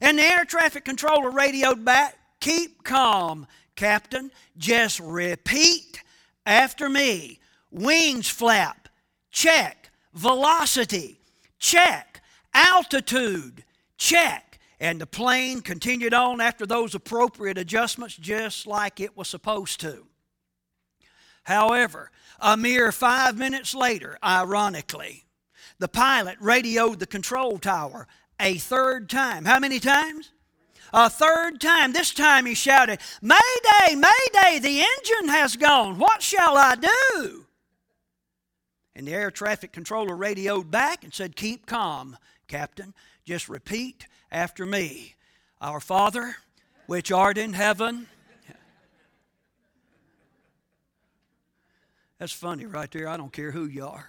And 0.00 0.16
the 0.16 0.22
air 0.22 0.44
traffic 0.44 0.84
controller 0.84 1.30
radioed 1.30 1.84
back, 1.84 2.16
Keep 2.38 2.84
calm, 2.84 3.48
Captain. 3.74 4.30
Just 4.56 5.00
repeat 5.00 6.02
after 6.46 6.88
me. 6.88 7.40
Wings 7.70 8.28
flap, 8.28 8.88
check. 9.30 9.90
Velocity, 10.12 11.18
check. 11.58 12.22
Altitude, 12.52 13.64
check. 13.96 14.60
And 14.78 15.00
the 15.00 15.06
plane 15.06 15.60
continued 15.60 16.14
on 16.14 16.40
after 16.40 16.66
those 16.66 16.94
appropriate 16.94 17.58
adjustments 17.58 18.16
just 18.16 18.66
like 18.66 19.00
it 19.00 19.16
was 19.16 19.28
supposed 19.28 19.80
to. 19.80 20.06
However, 21.44 22.10
a 22.38 22.56
mere 22.56 22.92
five 22.92 23.36
minutes 23.36 23.74
later, 23.74 24.18
ironically, 24.22 25.24
the 25.78 25.88
pilot 25.88 26.36
radioed 26.40 27.00
the 27.00 27.06
control 27.06 27.58
tower 27.58 28.06
a 28.40 28.58
third 28.58 29.08
time. 29.08 29.44
How 29.44 29.58
many 29.58 29.80
times? 29.80 30.33
A 30.96 31.10
third 31.10 31.60
time. 31.60 31.92
This 31.92 32.14
time 32.14 32.46
he 32.46 32.54
shouted, 32.54 33.00
Mayday, 33.20 33.96
Mayday, 33.96 34.60
the 34.60 34.80
engine 34.80 35.28
has 35.28 35.56
gone. 35.56 35.98
What 35.98 36.22
shall 36.22 36.56
I 36.56 36.76
do? 36.76 37.46
And 38.94 39.08
the 39.08 39.12
air 39.12 39.32
traffic 39.32 39.72
controller 39.72 40.14
radioed 40.14 40.70
back 40.70 41.02
and 41.02 41.12
said, 41.12 41.34
Keep 41.34 41.66
calm, 41.66 42.16
Captain. 42.46 42.94
Just 43.24 43.48
repeat 43.48 44.06
after 44.30 44.64
me 44.64 45.16
Our 45.60 45.80
Father, 45.80 46.36
which 46.86 47.10
art 47.10 47.38
in 47.38 47.54
heaven. 47.54 48.06
That's 52.20 52.32
funny 52.32 52.66
right 52.66 52.90
there. 52.92 53.08
I 53.08 53.16
don't 53.16 53.32
care 53.32 53.50
who 53.50 53.66
you 53.66 53.84
are. 53.84 54.08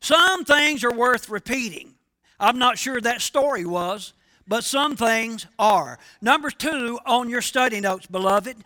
Some 0.00 0.44
things 0.44 0.84
are 0.84 0.92
worth 0.92 1.30
repeating. 1.30 1.94
I'm 2.38 2.58
not 2.58 2.76
sure 2.76 3.00
that 3.00 3.22
story 3.22 3.64
was, 3.64 4.12
but 4.46 4.64
some 4.64 4.96
things 4.96 5.46
are. 5.58 5.98
Number 6.20 6.50
two 6.50 6.98
on 7.06 7.28
your 7.28 7.42
study 7.42 7.80
notes, 7.80 8.06
beloved, 8.06 8.56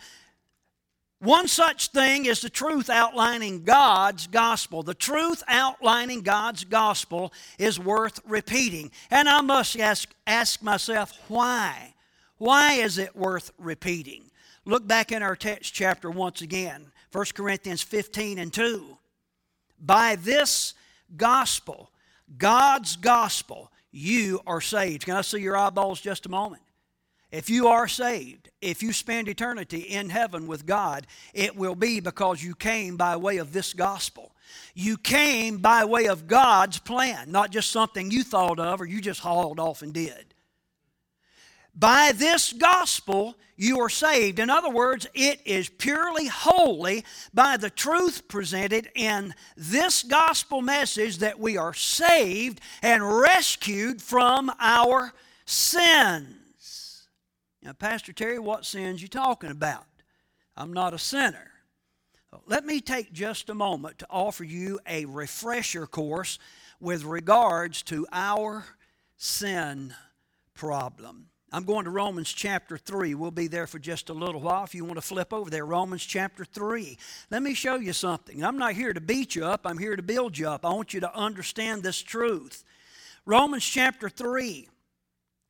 one 1.18 1.49
such 1.49 1.88
thing 1.88 2.26
is 2.26 2.42
the 2.42 2.50
truth 2.50 2.90
outlining 2.90 3.64
God's 3.64 4.26
gospel. 4.26 4.83
The 4.83 4.95
truth 4.95 5.42
outlining 5.49 6.21
God's 6.21 6.64
gospel 6.64 7.33
is 7.59 7.80
worth 7.80 8.21
repeating. 8.26 8.90
And 9.11 9.28
I 9.28 9.40
must 9.40 9.78
ask, 9.78 10.11
ask 10.26 10.62
myself, 10.62 11.18
why? 11.28 11.95
Why 12.37 12.75
is 12.75 12.99
it 12.99 13.16
worth 13.16 13.50
repeating? 13.59 14.30
Look 14.66 14.87
back 14.87 15.11
in 15.11 15.23
our 15.23 15.37
text 15.37 15.73
chapter 15.73 16.11
once 16.11 16.42
again, 16.42 16.92
1 17.12 17.25
Corinthians 17.35 17.83
15 17.83 18.38
and 18.38 18.52
2. 18.52 18.99
By 19.80 20.16
this 20.16 20.75
gospel, 21.16 21.90
God's 22.37 22.97
gospel, 22.97 23.71
you 23.96 24.40
are 24.46 24.60
saved. 24.60 25.06
Can 25.06 25.16
I 25.16 25.22
see 25.22 25.40
your 25.40 25.56
eyeballs 25.56 26.00
just 26.00 26.26
a 26.26 26.28
moment? 26.28 26.62
If 27.32 27.50
you 27.50 27.68
are 27.68 27.88
saved, 27.88 28.50
if 28.60 28.82
you 28.82 28.92
spend 28.92 29.28
eternity 29.28 29.80
in 29.80 30.10
heaven 30.10 30.46
with 30.46 30.64
God, 30.64 31.06
it 31.34 31.56
will 31.56 31.74
be 31.74 32.00
because 32.00 32.42
you 32.42 32.54
came 32.54 32.96
by 32.96 33.16
way 33.16 33.38
of 33.38 33.52
this 33.52 33.72
gospel. 33.72 34.32
You 34.74 34.96
came 34.96 35.58
by 35.58 35.84
way 35.84 36.06
of 36.06 36.28
God's 36.28 36.78
plan, 36.78 37.32
not 37.32 37.50
just 37.50 37.70
something 37.72 38.10
you 38.10 38.22
thought 38.22 38.60
of 38.60 38.80
or 38.80 38.86
you 38.86 39.00
just 39.00 39.20
hauled 39.20 39.58
off 39.58 39.82
and 39.82 39.92
did. 39.92 40.34
By 41.74 42.12
this 42.14 42.52
gospel, 42.52 43.36
you 43.56 43.80
are 43.80 43.88
saved. 43.88 44.38
In 44.38 44.50
other 44.50 44.70
words, 44.70 45.06
it 45.14 45.40
is 45.44 45.68
purely 45.68 46.26
wholly 46.26 47.04
by 47.32 47.56
the 47.56 47.70
truth 47.70 48.28
presented 48.28 48.90
in 48.94 49.34
this 49.56 50.02
gospel 50.02 50.60
message 50.60 51.18
that 51.18 51.40
we 51.40 51.56
are 51.56 51.75
saved 51.75 52.60
and 52.82 53.18
rescued 53.18 54.02
from 54.02 54.52
our 54.60 55.12
sins. 55.46 57.08
Now, 57.62 57.72
Pastor 57.72 58.12
Terry, 58.12 58.38
what 58.38 58.64
sins 58.64 59.02
you 59.02 59.08
talking 59.08 59.50
about? 59.50 59.86
I'm 60.56 60.72
not 60.72 60.94
a 60.94 60.98
sinner. 60.98 61.50
Let 62.46 62.66
me 62.66 62.80
take 62.80 63.12
just 63.12 63.48
a 63.48 63.54
moment 63.54 63.98
to 64.00 64.06
offer 64.10 64.44
you 64.44 64.78
a 64.86 65.06
refresher 65.06 65.86
course 65.86 66.38
with 66.80 67.04
regards 67.04 67.82
to 67.84 68.06
our 68.12 68.66
sin 69.16 69.94
problem. 70.54 71.30
I'm 71.56 71.64
going 71.64 71.86
to 71.86 71.90
Romans 71.90 72.30
chapter 72.30 72.76
3. 72.76 73.14
We'll 73.14 73.30
be 73.30 73.46
there 73.46 73.66
for 73.66 73.78
just 73.78 74.10
a 74.10 74.12
little 74.12 74.42
while 74.42 74.64
if 74.64 74.75
you 74.75 74.84
want 74.84 74.96
to 74.96 75.00
flip 75.00 75.32
over 75.32 75.48
there. 75.48 75.64
Romans 75.64 76.04
chapter 76.04 76.44
3. 76.44 76.98
Let 77.30 77.42
me 77.42 77.54
show 77.54 77.76
you 77.76 77.94
something. 77.94 78.44
I'm 78.44 78.58
not 78.58 78.75
here 78.75 78.92
to 78.92 79.00
beat 79.00 79.34
you 79.34 79.46
up, 79.46 79.62
I'm 79.64 79.78
here 79.78 79.96
to 79.96 80.02
build 80.02 80.36
you 80.36 80.50
up. 80.50 80.66
I 80.66 80.75
want 80.75 80.92
you 80.92 81.00
to 81.00 81.16
understand 81.16 81.82
this 81.82 82.02
truth. 82.02 82.62
Romans 83.25 83.64
chapter 83.64 84.10
3 84.10 84.68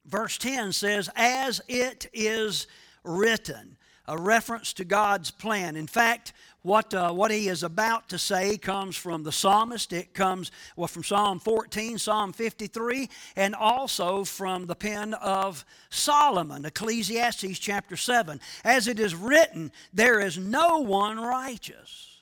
verse 0.04 0.38
10 0.38 0.70
says, 0.70 1.10
As 1.16 1.60
it 1.66 2.08
is 2.12 2.68
written, 3.02 3.76
a 4.08 4.18
reference 4.18 4.72
to 4.74 4.84
God's 4.84 5.30
plan. 5.30 5.76
In 5.76 5.86
fact, 5.86 6.32
what, 6.62 6.92
uh, 6.92 7.12
what 7.12 7.30
he 7.30 7.48
is 7.48 7.62
about 7.62 8.08
to 8.08 8.18
say 8.18 8.56
comes 8.56 8.96
from 8.96 9.22
the 9.22 9.32
psalmist. 9.32 9.92
It 9.92 10.14
comes 10.14 10.50
well, 10.76 10.88
from 10.88 11.04
Psalm 11.04 11.38
14, 11.38 11.98
Psalm 11.98 12.32
53, 12.32 13.08
and 13.36 13.54
also 13.54 14.24
from 14.24 14.66
the 14.66 14.74
pen 14.74 15.14
of 15.14 15.64
Solomon, 15.90 16.64
Ecclesiastes 16.64 17.58
chapter 17.58 17.96
7. 17.96 18.40
As 18.64 18.88
it 18.88 18.98
is 18.98 19.14
written, 19.14 19.70
there 19.92 20.20
is 20.20 20.38
no 20.38 20.78
one 20.78 21.18
righteous. 21.18 22.20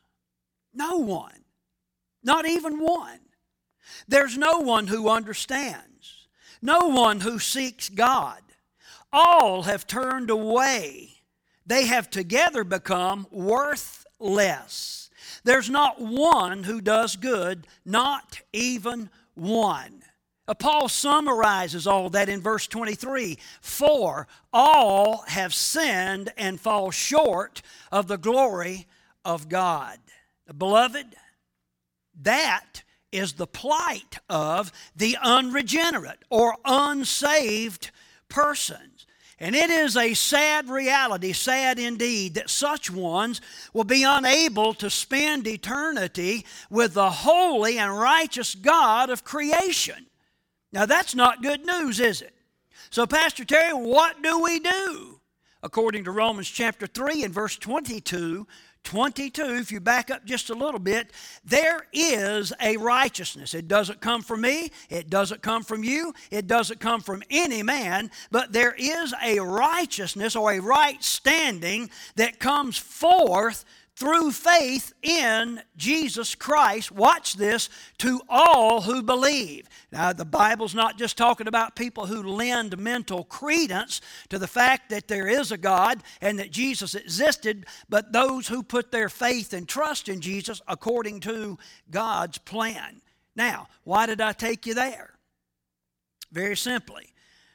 No 0.74 0.98
one. 0.98 1.44
Not 2.22 2.46
even 2.46 2.78
one. 2.80 3.20
There's 4.08 4.36
no 4.36 4.58
one 4.58 4.86
who 4.86 5.08
understands 5.08 5.84
no 6.64 6.88
one 6.88 7.20
who 7.20 7.38
seeks 7.38 7.90
God. 7.90 8.40
All 9.12 9.64
have 9.64 9.86
turned 9.86 10.30
away. 10.30 11.13
They 11.66 11.86
have 11.86 12.10
together 12.10 12.64
become 12.64 13.26
worthless. 13.30 15.10
There's 15.44 15.70
not 15.70 16.00
one 16.00 16.64
who 16.64 16.80
does 16.80 17.16
good, 17.16 17.66
not 17.84 18.40
even 18.52 19.10
one. 19.34 20.02
Uh, 20.46 20.54
Paul 20.54 20.88
summarizes 20.88 21.86
all 21.86 22.10
that 22.10 22.28
in 22.28 22.40
verse 22.40 22.66
23 22.66 23.38
For 23.60 24.26
all 24.52 25.24
have 25.28 25.54
sinned 25.54 26.32
and 26.36 26.60
fall 26.60 26.90
short 26.90 27.62
of 27.90 28.08
the 28.08 28.18
glory 28.18 28.86
of 29.24 29.48
God. 29.48 29.98
Beloved, 30.56 31.16
that 32.22 32.82
is 33.10 33.34
the 33.34 33.46
plight 33.46 34.18
of 34.28 34.72
the 34.94 35.16
unregenerate 35.22 36.22
or 36.28 36.56
unsaved 36.64 37.90
persons. 38.28 38.93
And 39.40 39.56
it 39.56 39.68
is 39.68 39.96
a 39.96 40.14
sad 40.14 40.68
reality, 40.68 41.32
sad 41.32 41.78
indeed, 41.78 42.34
that 42.34 42.50
such 42.50 42.90
ones 42.90 43.40
will 43.72 43.84
be 43.84 44.04
unable 44.04 44.74
to 44.74 44.88
spend 44.88 45.46
eternity 45.46 46.46
with 46.70 46.94
the 46.94 47.10
holy 47.10 47.78
and 47.78 47.98
righteous 47.98 48.54
God 48.54 49.10
of 49.10 49.24
creation. 49.24 50.06
Now, 50.72 50.86
that's 50.86 51.14
not 51.14 51.42
good 51.42 51.66
news, 51.66 51.98
is 51.98 52.22
it? 52.22 52.34
So, 52.90 53.06
Pastor 53.06 53.44
Terry, 53.44 53.72
what 53.72 54.22
do 54.22 54.40
we 54.40 54.60
do? 54.60 55.20
According 55.62 56.04
to 56.04 56.12
Romans 56.12 56.48
chapter 56.48 56.86
3 56.86 57.24
and 57.24 57.34
verse 57.34 57.56
22, 57.56 58.46
22, 58.84 59.56
if 59.56 59.72
you 59.72 59.80
back 59.80 60.10
up 60.10 60.24
just 60.24 60.50
a 60.50 60.54
little 60.54 60.78
bit, 60.78 61.10
there 61.44 61.86
is 61.92 62.52
a 62.60 62.76
righteousness. 62.76 63.54
It 63.54 63.66
doesn't 63.66 64.00
come 64.00 64.22
from 64.22 64.42
me, 64.42 64.70
it 64.88 65.10
doesn't 65.10 65.42
come 65.42 65.62
from 65.62 65.82
you, 65.82 66.14
it 66.30 66.46
doesn't 66.46 66.80
come 66.80 67.00
from 67.00 67.22
any 67.30 67.62
man, 67.62 68.10
but 68.30 68.52
there 68.52 68.74
is 68.78 69.12
a 69.22 69.40
righteousness 69.40 70.36
or 70.36 70.52
a 70.52 70.60
right 70.60 71.02
standing 71.02 71.90
that 72.16 72.38
comes 72.38 72.78
forth 72.78 73.64
through 73.96 74.32
faith 74.32 74.92
in 75.02 75.62
Jesus 75.76 76.34
Christ, 76.34 76.90
watch 76.90 77.34
this, 77.34 77.68
to 77.98 78.20
all 78.28 78.80
who 78.80 79.02
believe. 79.02 79.68
Now, 79.92 80.12
the 80.12 80.24
Bible's 80.24 80.74
not 80.74 80.98
just 80.98 81.16
talking 81.16 81.46
about 81.46 81.76
people 81.76 82.06
who 82.06 82.22
lend 82.22 82.76
mental 82.76 83.24
credence 83.24 84.00
to 84.30 84.38
the 84.38 84.48
fact 84.48 84.90
that 84.90 85.06
there 85.06 85.28
is 85.28 85.52
a 85.52 85.58
God 85.58 86.02
and 86.20 86.38
that 86.40 86.50
Jesus 86.50 86.94
existed, 86.96 87.66
but 87.88 88.12
those 88.12 88.48
who 88.48 88.64
put 88.64 88.90
their 88.90 89.08
faith 89.08 89.52
and 89.52 89.68
trust 89.68 90.08
in 90.08 90.20
Jesus 90.20 90.60
according 90.66 91.20
to 91.20 91.56
God's 91.90 92.38
plan. 92.38 93.00
Now, 93.36 93.68
why 93.84 94.06
did 94.06 94.20
I 94.20 94.32
take 94.32 94.66
you 94.66 94.74
there? 94.74 95.10
Very 96.32 96.56
simply, 96.56 97.12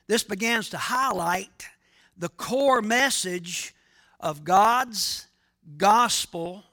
this 0.08 0.24
begins 0.24 0.70
to 0.70 0.78
highlight 0.78 1.68
the 2.18 2.30
core 2.30 2.82
message 2.82 3.74
of 4.22 4.46
God's 4.46 5.28
gospel, 5.78 6.64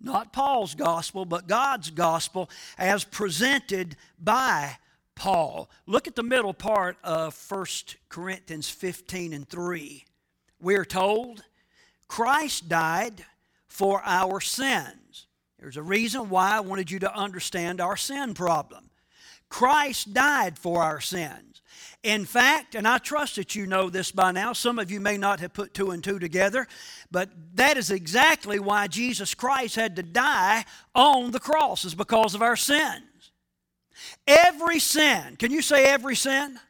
not 0.00 0.32
Paul's 0.32 0.74
gospel, 0.74 1.24
but 1.24 1.46
God's 1.46 1.90
gospel 1.90 2.50
as 2.78 3.04
presented 3.04 3.96
by 4.18 4.76
Paul. 5.14 5.70
Look 5.86 6.06
at 6.06 6.16
the 6.16 6.22
middle 6.22 6.54
part 6.54 6.96
of 7.02 7.36
1 7.50 7.66
Corinthians 8.08 8.68
15 8.68 9.32
and 9.32 9.48
3. 9.48 10.04
We're 10.60 10.84
told 10.84 11.44
Christ 12.08 12.68
died 12.68 13.24
for 13.68 14.02
our 14.04 14.40
sins. 14.40 15.26
There's 15.58 15.76
a 15.76 15.82
reason 15.82 16.28
why 16.28 16.56
I 16.56 16.60
wanted 16.60 16.90
you 16.90 16.98
to 17.00 17.14
understand 17.14 17.80
our 17.80 17.96
sin 17.96 18.34
problem. 18.34 18.90
Christ 19.48 20.12
died 20.12 20.58
for 20.58 20.82
our 20.82 21.00
sins. 21.00 21.62
In 22.04 22.26
fact, 22.26 22.74
and 22.74 22.86
I 22.86 22.98
trust 22.98 23.36
that 23.36 23.54
you 23.54 23.66
know 23.66 23.88
this 23.88 24.12
by 24.12 24.30
now, 24.30 24.52
some 24.52 24.78
of 24.78 24.90
you 24.90 25.00
may 25.00 25.16
not 25.16 25.40
have 25.40 25.54
put 25.54 25.72
two 25.72 25.90
and 25.90 26.04
two 26.04 26.18
together, 26.18 26.68
but 27.10 27.30
that 27.54 27.78
is 27.78 27.90
exactly 27.90 28.58
why 28.58 28.88
Jesus 28.88 29.34
Christ 29.34 29.76
had 29.76 29.96
to 29.96 30.02
die 30.02 30.66
on 30.94 31.30
the 31.30 31.40
cross, 31.40 31.82
is 31.86 31.94
because 31.94 32.34
of 32.34 32.42
our 32.42 32.56
sins. 32.56 33.32
Every 34.26 34.80
sin, 34.80 35.36
can 35.36 35.50
you 35.50 35.62
say 35.62 35.86
every 35.86 36.14
sin? 36.14 36.60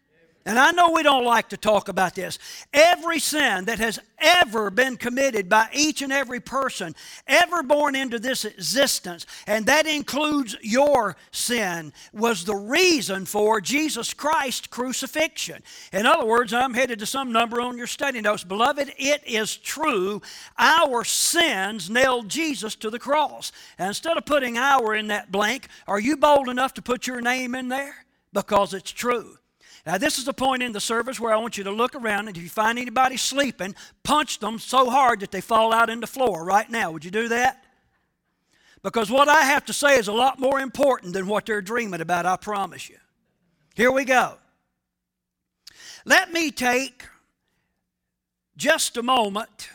And 0.47 0.59
I 0.59 0.73
know 0.73 0.91
we 0.91 1.03
don't 1.03 1.25
like 1.25 1.49
to 1.51 1.57
talk 1.57 1.89
about 1.89 2.15
this. 2.15 2.39
Every 2.75 3.19
sin 3.19 3.65
that 3.65 3.79
has 3.79 3.99
ever 4.19 4.71
been 4.71 4.99
committed 4.99 5.49
by 5.49 5.69
each 5.73 6.03
and 6.03 6.13
every 6.13 6.41
person 6.41 6.95
ever 7.27 7.63
born 7.63 7.97
into 7.97 8.19
this 8.19 8.45
existence, 8.45 9.25
and 9.47 9.65
that 9.67 9.87
includes 9.87 10.55
your 10.61 11.17
sin, 11.31 11.95
was 12.13 12.45
the 12.45 12.55
reason 12.55 13.25
for 13.25 13.59
Jesus 13.63 14.13
Christ's 14.13 14.67
crucifixion. 14.67 15.63
In 15.95 16.05
other 16.05 16.27
words, 16.27 16.53
I'm 16.53 16.75
headed 16.75 16.99
to 16.99 17.07
some 17.07 17.33
number 17.33 17.63
on 17.63 17.79
your 17.79 17.87
study 17.87 18.21
notes. 18.21 18.45
Beloved, 18.45 18.93
it 18.99 19.23
is 19.27 19.57
true. 19.57 20.21
Our 20.59 21.05
sins 21.05 21.89
nailed 21.89 22.29
Jesus 22.29 22.75
to 22.77 22.91
the 22.91 22.99
cross. 22.99 23.51
And 23.79 23.89
instead 23.89 24.19
of 24.19 24.27
putting 24.27 24.59
our 24.59 24.95
in 24.95 25.07
that 25.07 25.33
blank, 25.33 25.69
are 25.87 26.01
you 26.01 26.19
bold 26.19 26.51
enough 26.51 26.75
to 26.75 26.83
put 26.83 27.07
your 27.07 27.23
name 27.23 27.55
in 27.55 27.71
there? 27.71 28.05
Because 28.35 28.75
it's 28.75 28.93
true. 28.93 29.39
Now, 29.87 29.99
this 29.99 30.19
is 30.19 30.25
the 30.25 30.33
point 30.33 30.62
in 30.62 30.73
the 30.73 30.81
service 30.81 31.21
where 31.21 31.33
I 31.33 31.37
want 31.37 31.59
you 31.59 31.64
to 31.64 31.71
look 31.71 31.95
around 31.95 32.29
and 32.29 32.37
if 32.37 32.43
you 32.43 32.49
find 32.49 32.79
anybody 32.79 33.19
sleeping, 33.19 33.75
punch 34.03 34.38
them 34.38 34.59
so 34.59 34.88
hard 34.88 35.21
that 35.21 35.31
they 35.31 35.43
fall 35.43 35.75
out 35.75 35.91
in 35.91 36.00
the 36.00 36.07
floor 36.07 36.43
right 36.43 36.69
now. 36.71 36.91
Would 36.91 37.05
you 37.05 37.11
do 37.11 37.29
that? 37.29 37.62
Because 38.83 39.11
what 39.11 39.29
I 39.29 39.43
have 39.43 39.67
to 39.67 39.75
say 39.75 39.99
is 39.99 40.09
a 40.09 40.12
lot 40.12 40.38
more 40.38 40.61
important 40.61 41.12
than 41.12 41.26
what 41.26 41.45
they're 41.47 41.62
dreaming 41.62 42.00
about, 42.00 42.25
I 42.25 42.37
promise 42.37 42.88
you. 42.88 42.97
Here 43.75 43.91
we 43.91 44.05
go. 44.05 44.37
Let 46.07 46.33
me 46.33 46.50
take 46.50 47.05
just 48.57 48.97
a 48.97 49.03
moment 49.03 49.69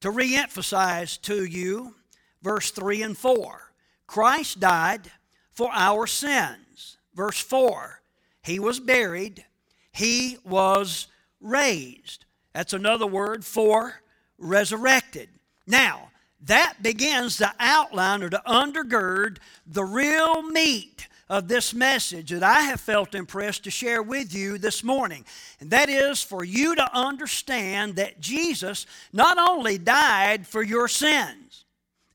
to 0.00 0.10
re 0.10 0.36
emphasize 0.36 1.16
to 1.18 1.44
you 1.44 1.94
verse 2.42 2.70
3 2.70 3.02
and 3.02 3.16
4. 3.16 3.72
Christ 4.06 4.60
died 4.60 5.10
for 5.52 5.70
our 5.72 6.06
sins. 6.06 6.98
Verse 7.14 7.40
4 7.40 8.02
he 8.44 8.58
was 8.58 8.78
buried, 8.78 9.44
he 9.92 10.38
was 10.44 11.06
raised. 11.40 12.24
That's 12.52 12.72
another 12.72 13.06
word 13.06 13.44
for 13.44 14.00
resurrected. 14.38 15.28
Now, 15.66 16.10
that 16.42 16.74
begins 16.82 17.38
to 17.38 17.52
outline 17.58 18.22
or 18.22 18.30
to 18.30 18.42
undergird 18.46 19.38
the 19.66 19.84
real 19.84 20.42
meat 20.42 21.08
of 21.28 21.48
this 21.48 21.72
message 21.72 22.30
that 22.30 22.42
I 22.42 22.60
have 22.60 22.80
felt 22.80 23.14
impressed 23.14 23.64
to 23.64 23.70
share 23.70 24.02
with 24.02 24.34
you 24.34 24.58
this 24.58 24.84
morning. 24.84 25.24
And 25.58 25.70
that 25.70 25.88
is 25.88 26.22
for 26.22 26.44
you 26.44 26.74
to 26.76 26.96
understand 26.96 27.96
that 27.96 28.20
Jesus 28.20 28.86
not 29.12 29.38
only 29.38 29.78
died 29.78 30.46
for 30.46 30.62
your 30.62 30.86
sins 30.86 31.64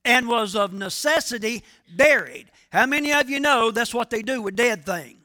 and 0.05 0.27
was 0.27 0.55
of 0.55 0.73
necessity 0.73 1.63
buried. 1.95 2.51
How 2.71 2.85
many 2.85 3.11
of 3.13 3.29
you 3.29 3.39
know 3.39 3.71
that's 3.71 3.95
what 3.95 4.11
they 4.11 4.21
do 4.21 4.43
with 4.43 4.55
dead 4.55 4.85
things? 4.85 5.18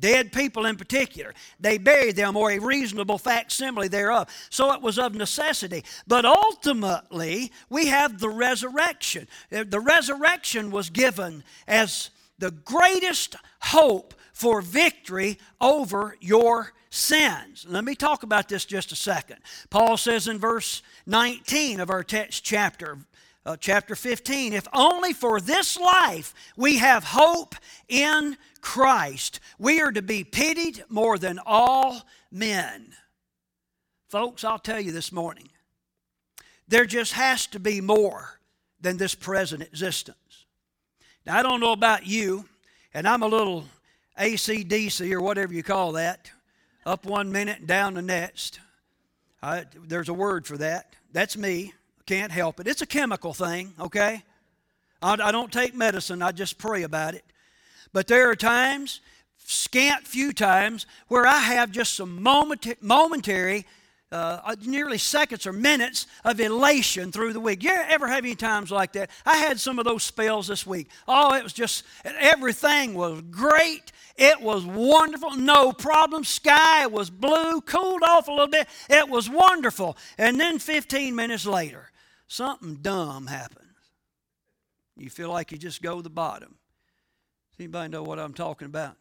Dead 0.00 0.32
people 0.32 0.66
in 0.66 0.76
particular. 0.76 1.34
They 1.60 1.78
buried 1.78 2.16
them 2.16 2.36
or 2.36 2.50
a 2.50 2.58
reasonable 2.58 3.18
facsimile 3.18 3.88
thereof. 3.88 4.28
So 4.50 4.72
it 4.72 4.82
was 4.82 4.98
of 4.98 5.14
necessity. 5.14 5.84
But 6.06 6.24
ultimately, 6.24 7.52
we 7.68 7.86
have 7.86 8.18
the 8.18 8.28
resurrection. 8.28 9.28
Uh, 9.52 9.64
the 9.66 9.80
resurrection 9.80 10.70
was 10.70 10.90
given 10.90 11.44
as 11.66 12.10
the 12.38 12.50
greatest 12.50 13.36
hope 13.60 14.14
for 14.32 14.62
victory 14.62 15.38
over 15.60 16.16
your 16.20 16.72
sins. 16.90 17.66
Let 17.68 17.84
me 17.84 17.94
talk 17.94 18.22
about 18.22 18.48
this 18.48 18.64
just 18.64 18.92
a 18.92 18.96
second. 18.96 19.38
Paul 19.70 19.96
says 19.96 20.28
in 20.28 20.38
verse 20.38 20.82
19 21.06 21.80
of 21.80 21.90
our 21.90 22.04
text 22.04 22.44
chapter, 22.44 22.98
uh, 23.44 23.56
chapter 23.58 23.96
15, 23.96 24.52
if 24.52 24.68
only 24.72 25.12
for 25.12 25.40
this 25.40 25.78
life 25.78 26.34
we 26.56 26.78
have 26.78 27.02
hope 27.02 27.54
in 27.88 28.36
Christ, 28.60 29.40
we 29.58 29.80
are 29.80 29.92
to 29.92 30.02
be 30.02 30.24
pitied 30.24 30.84
more 30.88 31.18
than 31.18 31.38
all 31.44 32.02
men. 32.30 32.92
Folks, 34.08 34.44
I'll 34.44 34.58
tell 34.58 34.80
you 34.80 34.92
this 34.92 35.12
morning, 35.12 35.48
there 36.66 36.86
just 36.86 37.12
has 37.12 37.46
to 37.48 37.60
be 37.60 37.80
more 37.80 38.38
than 38.80 38.96
this 38.96 39.14
present 39.14 39.62
existence. 39.62 40.46
Now, 41.26 41.38
I 41.38 41.42
don't 41.42 41.60
know 41.60 41.72
about 41.72 42.06
you, 42.06 42.46
and 42.94 43.06
I'm 43.06 43.22
a 43.22 43.28
little 43.28 43.64
ACDC 44.18 45.12
or 45.12 45.20
whatever 45.20 45.52
you 45.52 45.62
call 45.62 45.92
that, 45.92 46.30
up 46.86 47.04
one 47.06 47.30
minute 47.30 47.58
and 47.58 47.68
down 47.68 47.94
the 47.94 48.02
next. 48.02 48.60
I, 49.42 49.64
there's 49.86 50.08
a 50.08 50.14
word 50.14 50.46
for 50.46 50.56
that. 50.58 50.94
That's 51.12 51.36
me. 51.36 51.72
Can't 52.06 52.32
help 52.32 52.60
it. 52.60 52.66
It's 52.66 52.82
a 52.82 52.86
chemical 52.86 53.34
thing, 53.34 53.74
okay? 53.78 54.22
I, 55.02 55.12
I 55.22 55.32
don't 55.32 55.52
take 55.52 55.74
medicine, 55.74 56.22
I 56.22 56.32
just 56.32 56.58
pray 56.58 56.82
about 56.82 57.14
it. 57.14 57.24
But 57.92 58.06
there 58.06 58.30
are 58.30 58.36
times, 58.36 59.00
scant 59.36 60.06
few 60.06 60.32
times, 60.32 60.86
where 61.08 61.26
I 61.26 61.38
have 61.38 61.70
just 61.70 61.94
some 61.94 62.22
moment, 62.22 62.66
momentary, 62.82 63.66
uh, 64.10 64.54
nearly 64.64 64.98
seconds 64.98 65.46
or 65.46 65.52
minutes 65.52 66.06
of 66.24 66.40
elation 66.40 67.12
through 67.12 67.32
the 67.32 67.40
week. 67.40 67.62
You 67.62 67.70
ever 67.70 68.08
have 68.08 68.24
any 68.24 68.34
times 68.34 68.70
like 68.70 68.92
that? 68.94 69.10
I 69.26 69.36
had 69.36 69.60
some 69.60 69.78
of 69.78 69.84
those 69.84 70.02
spells 70.02 70.48
this 70.48 70.66
week. 70.66 70.88
Oh, 71.06 71.34
it 71.34 71.42
was 71.42 71.52
just, 71.52 71.84
everything 72.04 72.94
was 72.94 73.20
great. 73.30 73.92
It 74.16 74.40
was 74.40 74.64
wonderful. 74.64 75.36
No 75.36 75.72
problem. 75.72 76.24
Sky 76.24 76.86
was 76.86 77.10
blue, 77.10 77.60
cooled 77.60 78.02
off 78.02 78.28
a 78.28 78.30
little 78.30 78.48
bit. 78.48 78.68
It 78.88 79.08
was 79.08 79.28
wonderful. 79.28 79.96
And 80.16 80.40
then 80.40 80.58
15 80.58 81.14
minutes 81.14 81.46
later, 81.46 81.90
something 82.26 82.76
dumb 82.76 83.26
happens. 83.26 83.64
You 84.96 85.10
feel 85.10 85.30
like 85.30 85.52
you 85.52 85.58
just 85.58 85.82
go 85.82 85.96
to 85.96 86.02
the 86.02 86.10
bottom. 86.10 86.56
Anybody 87.58 87.90
know 87.90 88.02
what 88.02 88.18
I'm 88.18 88.34
talking 88.34 88.66
about? 88.66 88.96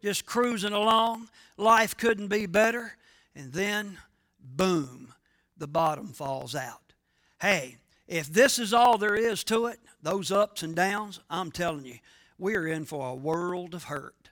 Just 0.00 0.26
cruising 0.26 0.72
along, 0.72 1.28
life 1.56 1.96
couldn't 1.96 2.28
be 2.28 2.46
better, 2.46 2.96
and 3.36 3.52
then, 3.52 3.98
boom, 4.40 5.14
the 5.56 5.68
bottom 5.68 6.08
falls 6.08 6.54
out. 6.54 6.92
Hey, 7.40 7.76
if 8.08 8.32
this 8.32 8.58
is 8.58 8.72
all 8.72 8.98
there 8.98 9.14
is 9.14 9.44
to 9.44 9.66
it, 9.66 9.78
those 10.02 10.32
ups 10.32 10.62
and 10.62 10.74
downs, 10.74 11.20
I'm 11.30 11.52
telling 11.52 11.84
you, 11.84 11.98
we're 12.38 12.66
in 12.66 12.84
for 12.84 13.10
a 13.10 13.14
world 13.14 13.74
of 13.74 13.84
hurt. 13.84 14.30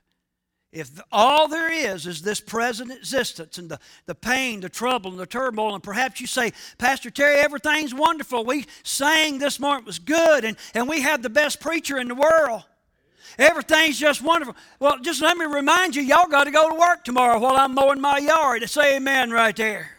If 0.72 1.00
all 1.10 1.48
there 1.48 1.72
is 1.72 2.06
is 2.06 2.22
this 2.22 2.40
present 2.40 2.92
existence 2.92 3.58
and 3.58 3.68
the, 3.68 3.78
the 4.06 4.14
pain, 4.14 4.60
the 4.60 4.68
trouble, 4.68 5.10
and 5.10 5.18
the 5.18 5.26
turmoil, 5.26 5.74
and 5.74 5.82
perhaps 5.82 6.20
you 6.20 6.26
say, 6.26 6.52
Pastor 6.78 7.10
Terry, 7.10 7.36
everything's 7.36 7.92
wonderful. 7.92 8.44
We 8.44 8.66
sang 8.84 9.38
this 9.38 9.58
morning, 9.58 9.82
it 9.82 9.86
was 9.86 9.98
good, 9.98 10.44
and, 10.44 10.56
and 10.74 10.88
we 10.88 11.00
had 11.00 11.22
the 11.22 11.30
best 11.30 11.60
preacher 11.60 11.98
in 11.98 12.08
the 12.08 12.14
world. 12.14 12.64
Everything's 13.38 13.98
just 13.98 14.22
wonderful. 14.22 14.56
Well, 14.78 14.98
just 15.00 15.22
let 15.22 15.36
me 15.36 15.46
remind 15.46 15.96
you, 15.96 16.02
y'all 16.02 16.28
got 16.28 16.44
to 16.44 16.50
go 16.50 16.68
to 16.68 16.74
work 16.74 17.04
tomorrow 17.04 17.38
while 17.38 17.56
I'm 17.56 17.74
mowing 17.74 18.00
my 18.00 18.18
yard. 18.18 18.68
Say 18.68 18.96
amen 18.96 19.30
right 19.30 19.56
there. 19.56 19.90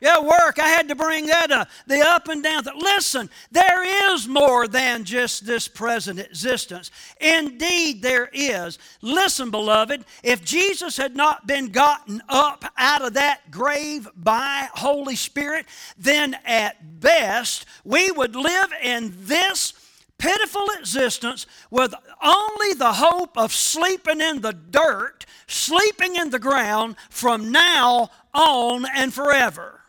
Yeah, 0.00 0.20
work. 0.20 0.58
I 0.58 0.68
had 0.68 0.88
to 0.88 0.94
bring 0.94 1.26
that 1.26 1.50
up. 1.50 1.68
The 1.86 2.00
up 2.00 2.28
and 2.28 2.42
down. 2.42 2.64
Listen, 2.78 3.30
there 3.50 4.12
is 4.14 4.28
more 4.28 4.68
than 4.68 5.04
just 5.04 5.46
this 5.46 5.68
present 5.68 6.20
existence. 6.20 6.90
Indeed, 7.18 8.02
there 8.02 8.28
is. 8.32 8.78
Listen, 9.00 9.50
beloved, 9.50 10.04
if 10.22 10.44
Jesus 10.44 10.98
had 10.98 11.16
not 11.16 11.46
been 11.46 11.68
gotten 11.68 12.22
up 12.28 12.64
out 12.76 13.06
of 13.06 13.14
that 13.14 13.50
grave 13.50 14.06
by 14.14 14.68
Holy 14.74 15.16
Spirit, 15.16 15.64
then 15.96 16.36
at 16.44 17.00
best 17.00 17.64
we 17.84 18.10
would 18.10 18.36
live 18.36 18.72
in 18.82 19.14
this 19.20 19.72
pitiful 20.18 20.66
existence 20.78 21.46
with 21.70 21.94
only 22.22 22.72
the 22.74 22.94
hope 22.94 23.36
of 23.36 23.52
sleeping 23.52 24.20
in 24.20 24.40
the 24.40 24.52
dirt, 24.52 25.26
sleeping 25.46 26.16
in 26.16 26.30
the 26.30 26.38
ground 26.38 26.96
from 27.10 27.52
now 27.52 28.10
on 28.34 28.86
and 28.94 29.12
forever. 29.12 29.80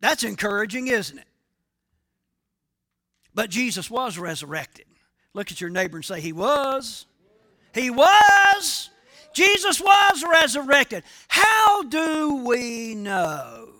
That's 0.00 0.22
encouraging, 0.22 0.88
isn't 0.88 1.18
it? 1.18 1.26
But 3.34 3.50
Jesus 3.50 3.90
was 3.90 4.18
resurrected. 4.18 4.86
Look 5.34 5.50
at 5.52 5.60
your 5.60 5.70
neighbor 5.70 5.96
and 5.96 6.04
say, 6.04 6.20
He 6.20 6.32
was. 6.32 7.06
He 7.72 7.90
was. 7.90 8.90
Jesus 9.32 9.80
was 9.80 10.24
resurrected. 10.28 11.04
How 11.28 11.84
do 11.84 12.44
we 12.44 12.94
know? 12.94 13.77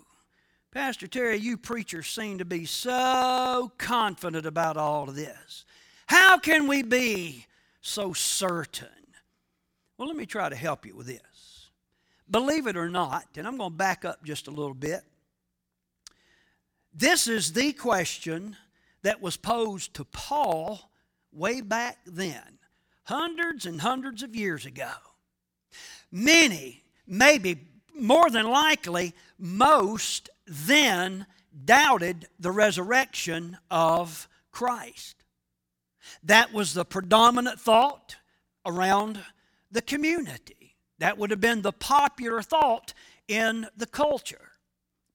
Pastor 0.79 1.09
Terry, 1.09 1.38
you 1.38 1.57
preachers 1.57 2.07
seem 2.07 2.38
to 2.38 2.45
be 2.45 2.64
so 2.64 3.73
confident 3.79 4.47
about 4.47 4.77
all 4.77 5.09
of 5.09 5.17
this. 5.17 5.64
How 6.07 6.38
can 6.38 6.69
we 6.69 6.85
be 6.85 7.47
so 7.81 8.12
certain? 8.12 8.87
Well, 9.97 10.07
let 10.07 10.17
me 10.17 10.25
try 10.25 10.49
to 10.49 10.55
help 10.55 10.87
you 10.87 10.95
with 10.95 11.09
this. 11.09 11.71
Believe 12.31 12.69
it 12.69 12.77
or 12.77 12.88
not, 12.88 13.25
and 13.37 13.45
I'm 13.45 13.57
going 13.57 13.73
to 13.73 13.77
back 13.77 14.05
up 14.05 14.23
just 14.23 14.47
a 14.47 14.53
little 14.53 14.73
bit. 14.73 15.01
This 16.95 17.27
is 17.27 17.53
the 17.53 17.73
question 17.73 18.57
that 19.03 19.21
was 19.21 19.37
posed 19.37 19.95
to 19.95 20.05
Paul 20.05 20.93
way 21.33 21.61
back 21.61 21.99
then, 22.07 22.61
hundreds 23.03 23.67
and 23.67 23.81
hundreds 23.81 24.23
of 24.23 24.37
years 24.37 24.64
ago. 24.64 24.93
Many, 26.12 26.85
maybe 27.05 27.67
more 27.99 28.31
than 28.31 28.49
likely, 28.49 29.12
most 29.41 30.31
then 30.49 31.27
doubted 31.65 32.29
the 32.39 32.51
resurrection 32.51 33.59
of 33.71 34.29
Christ. 34.51 35.25
That 36.23 36.53
was 36.53 36.75
the 36.75 36.85
predominant 36.85 37.61
thought 37.61 38.17
around 38.65 39.21
the 39.71 39.83
community. 39.83 40.77
That 40.99 41.19
would 41.19 41.31
have 41.31 41.41
been 41.41 41.63
the 41.63 41.73
popular 41.73 42.43
thought 42.43 42.95
in 43.29 43.67
the 43.77 43.87
culture. 43.87 44.53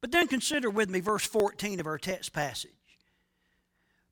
But 0.02 0.12
then 0.12 0.28
consider 0.28 0.70
with 0.70 0.90
me 0.90 1.00
verse 1.00 1.26
14 1.26 1.80
of 1.80 1.88
our 1.88 1.98
text 1.98 2.34
passage. 2.34 2.72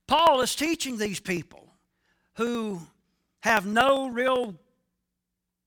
Paul 0.08 0.42
is 0.42 0.56
teaching 0.56 0.98
these 0.98 1.20
people 1.20 1.68
who 2.36 2.82
have 3.42 3.66
no 3.66 4.08
real 4.10 4.56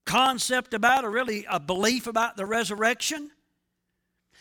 concept 0.04 0.74
about 0.74 1.04
or 1.04 1.10
really 1.10 1.46
a 1.48 1.58
belief 1.58 2.06
about 2.06 2.36
the 2.36 2.46
resurrection. 2.46 3.30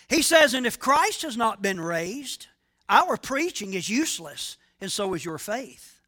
He 0.09 0.21
says, 0.21 0.53
And 0.53 0.65
if 0.65 0.79
Christ 0.79 1.21
has 1.23 1.37
not 1.37 1.61
been 1.61 1.79
raised, 1.79 2.47
our 2.89 3.17
preaching 3.17 3.73
is 3.73 3.89
useless, 3.89 4.57
and 4.81 4.91
so 4.91 5.13
is 5.13 5.23
your 5.23 5.37
faith. 5.37 5.99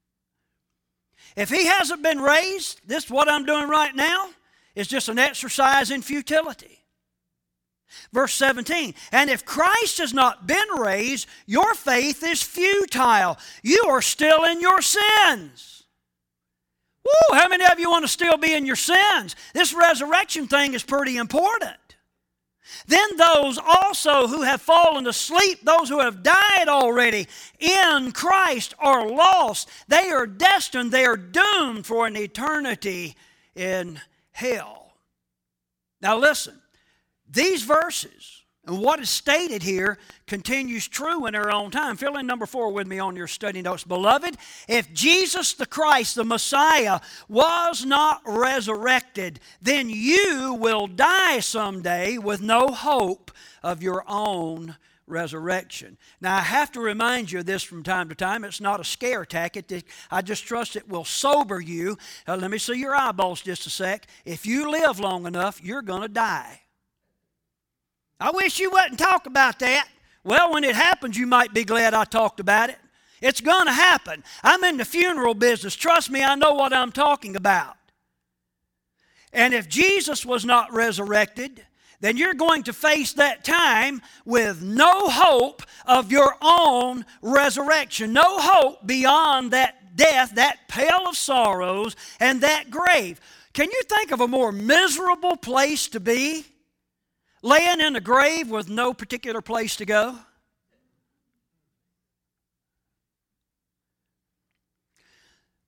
If 1.36 1.50
he 1.50 1.66
hasn't 1.66 2.02
been 2.02 2.20
raised, 2.20 2.82
this 2.88 3.10
what 3.10 3.30
I'm 3.30 3.46
doing 3.46 3.68
right 3.68 3.96
now 3.96 4.30
is 4.76 4.88
just 4.88 5.10
an 5.10 5.20
exercise 5.20 5.92
in 5.92 6.02
futility. 6.02 6.80
Verse 8.12 8.34
17, 8.34 8.94
and 9.12 9.30
if 9.30 9.46
Christ 9.46 10.00
has 10.00 10.14
not 10.14 10.48
been 10.48 10.68
raised, 10.78 11.28
your 11.46 11.74
faith 11.76 12.24
is 12.24 12.42
futile. 12.42 13.38
You 13.64 13.84
are 13.88 14.02
still 14.02 14.44
in 14.44 14.60
your 14.60 14.82
sins. 14.82 15.84
Woo, 17.06 17.38
how 17.38 17.48
many 17.48 17.66
of 17.66 17.80
you 17.80 17.90
want 17.90 18.04
to 18.04 18.10
still 18.10 18.38
be 18.38 18.54
in 18.54 18.66
your 18.66 18.76
sins? 18.76 19.36
This 19.54 19.74
resurrection 19.74 20.48
thing 20.48 20.74
is 20.74 20.84
pretty 20.84 21.18
important. 21.18 21.78
Then 22.88 23.18
those 23.18 23.58
also 23.58 24.28
who 24.28 24.44
have 24.44 24.62
fallen 24.62 25.08
asleep, 25.08 25.60
those 25.64 25.90
who 25.90 26.00
have 26.00 26.24
died 26.24 26.68
already 26.68 27.28
in 27.60 28.12
Christ, 28.12 28.74
are 28.80 29.08
lost. 29.08 29.70
They 29.88 30.10
are 30.10 30.28
destined, 30.28 30.92
they 30.92 31.06
are 31.06 31.18
doomed 31.18 31.86
for 31.86 32.08
an 32.08 32.18
eternity 32.18 33.16
in 33.56 34.00
hell. 34.32 34.94
Now 36.02 36.18
listen, 36.18 36.62
these 37.30 37.64
verses 37.64 38.44
and 38.66 38.80
what 38.80 39.00
is 39.00 39.10
stated 39.10 39.62
here 39.62 39.98
continues 40.26 40.88
true 40.88 41.26
in 41.28 41.36
our 41.36 41.52
own 41.52 41.72
time. 41.72 41.98
Fill 41.98 42.18
in 42.18 42.26
number 42.26 42.46
four 42.46 42.72
with 42.72 42.88
me 42.88 43.00
on 43.00 43.16
your 43.16 43.28
study 43.28 43.62
notes. 43.62 43.84
Beloved, 43.84 44.38
if 44.68 44.92
Jesus 44.94 45.54
the 45.54 45.66
Christ, 45.66 46.16
the 46.16 46.24
Messiah, 46.24 47.00
was 47.28 47.86
not 47.86 48.22
resurrected, 48.26 49.40
then 49.62 49.90
you 49.90 50.58
will 50.60 50.88
die 50.88 51.40
someday 51.40 52.18
with 52.18 52.42
no 52.42 52.70
hope 52.70 53.32
of 53.62 53.84
your 53.84 54.04
own 54.08 54.76
resurrection. 55.08 55.98
Now, 56.20 56.38
I 56.38 56.42
have 56.42 56.72
to 56.72 56.80
remind 56.80 57.32
you 57.32 57.40
of 57.40 57.46
this 57.46 57.64
from 57.64 57.84
time 57.84 58.10
to 58.10 58.16
time. 58.16 58.44
It's 58.44 58.62
not 58.62 58.80
a 58.80 58.84
scare 58.84 59.26
tactic. 59.26 59.86
I 60.10 60.22
just 60.22 60.46
trust 60.46 60.76
it 60.76 60.90
will 60.90 61.06
sober 61.06 61.60
you. 61.60 61.98
Uh, 62.28 62.36
let 62.36 62.50
me 62.50 62.58
see 62.58 62.80
your 62.80 62.96
eyeballs 62.96 63.42
just 63.42 63.68
a 63.68 63.70
sec. 63.70 64.08
If 64.26 64.46
you 64.46 64.72
live 64.72 65.00
long 65.00 65.28
enough, 65.28 65.64
you're 65.64 65.84
going 65.84 66.02
to 66.02 66.08
die. 66.08 66.62
I 68.20 68.32
wish 68.32 68.60
you 68.60 68.72
wouldn't 68.72 69.00
talk 69.00 69.26
about 69.26 69.60
that. 69.60 69.88
Well, 70.24 70.54
when 70.54 70.64
it 70.64 70.76
happens, 70.76 71.18
you 71.18 71.28
might 71.28 71.54
be 71.54 71.64
glad 71.64 71.94
I 71.94 72.06
talked 72.06 72.40
about 72.40 72.70
it. 72.70 72.78
It's 73.22 73.42
going 73.42 73.66
to 73.66 73.74
happen. 73.74 74.24
I'm 74.44 74.64
in 74.64 74.78
the 74.78 74.86
funeral 74.86 75.34
business. 75.34 75.76
Trust 75.76 76.10
me, 76.10 76.24
I 76.24 76.36
know 76.36 76.54
what 76.54 76.74
I'm 76.74 76.92
talking 76.92 77.36
about. 77.36 77.76
And 79.32 79.54
if 79.54 79.68
Jesus 79.68 80.26
was 80.26 80.46
not 80.46 80.74
resurrected, 80.74 81.66
then 82.00 82.18
you're 82.18 82.34
going 82.34 82.64
to 82.64 82.74
face 82.74 83.14
that 83.14 83.44
time 83.44 84.02
with 84.26 84.62
no 84.62 85.08
hope 85.10 85.64
of 85.86 86.12
your 86.12 86.36
own 86.42 87.06
resurrection, 87.22 88.14
no 88.14 88.40
hope 88.40 88.86
beyond 88.86 89.52
that 89.52 89.96
death, 89.96 90.36
that 90.36 90.68
pail 90.68 91.08
of 91.08 91.18
sorrows, 91.18 91.96
and 92.20 92.42
that 92.42 92.70
grave. 92.70 93.20
Can 93.54 93.72
you 93.72 93.82
think 93.84 94.12
of 94.12 94.22
a 94.22 94.28
more 94.28 94.52
miserable 94.52 95.38
place 95.38 95.88
to 95.90 96.00
be? 96.00 96.46
Laying 97.46 97.80
in 97.80 97.96
a 97.96 98.02
grave 98.02 98.50
with 98.50 98.70
no 98.70 98.92
particular 98.92 99.40
place 99.40 99.76
to 99.76 99.86
go? 99.86 100.18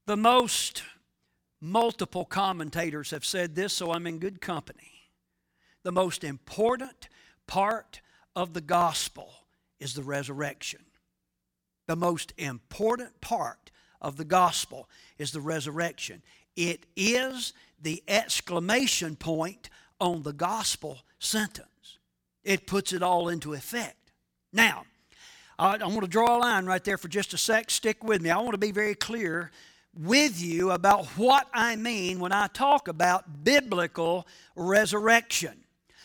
The 0.07 0.17
most 0.17 0.81
multiple 1.61 2.25
commentators 2.25 3.11
have 3.11 3.23
said 3.23 3.53
this, 3.53 3.73
so 3.73 3.91
I'm 3.91 4.07
in 4.07 4.17
good 4.17 4.41
company. 4.41 5.11
The 5.83 5.91
most 5.91 6.23
important 6.23 7.09
part 7.45 8.01
of 8.35 8.53
the 8.53 8.61
gospel 8.61 9.31
is 9.79 9.93
the 9.93 10.03
resurrection. 10.03 10.81
The 11.85 11.95
most 11.95 12.33
important 12.37 13.21
part 13.21 13.69
of 14.01 14.17
the 14.17 14.25
gospel 14.25 14.89
is 15.19 15.31
the 15.31 15.41
resurrection. 15.41 16.23
It 16.55 16.87
is 16.95 17.53
the 17.79 18.03
exclamation 18.07 19.15
point 19.15 19.69
on 19.99 20.23
the 20.23 20.33
gospel 20.33 20.99
sentence. 21.19 21.97
It 22.43 22.67
puts 22.67 22.93
it 22.93 23.03
all 23.03 23.29
into 23.29 23.53
effect. 23.53 24.12
Now, 24.53 24.86
I 25.60 25.77
want 25.77 26.01
to 26.01 26.07
draw 26.07 26.38
a 26.38 26.39
line 26.39 26.65
right 26.65 26.83
there 26.83 26.97
for 26.97 27.07
just 27.07 27.33
a 27.33 27.38
sec. 27.38 27.71
Stick 27.71 28.03
with 28.03 28.21
me. 28.21 28.29
I 28.29 28.38
want 28.38 28.51
to 28.51 28.57
be 28.57 28.71
very 28.71 28.95
clear 28.95 29.51
with 29.97 30.39
you 30.39 30.71
about 30.71 31.05
what 31.17 31.47
I 31.53 31.75
mean 31.75 32.19
when 32.19 32.31
I 32.31 32.47
talk 32.47 32.88
about 32.88 33.43
biblical 33.43 34.27
resurrection. 34.55 35.63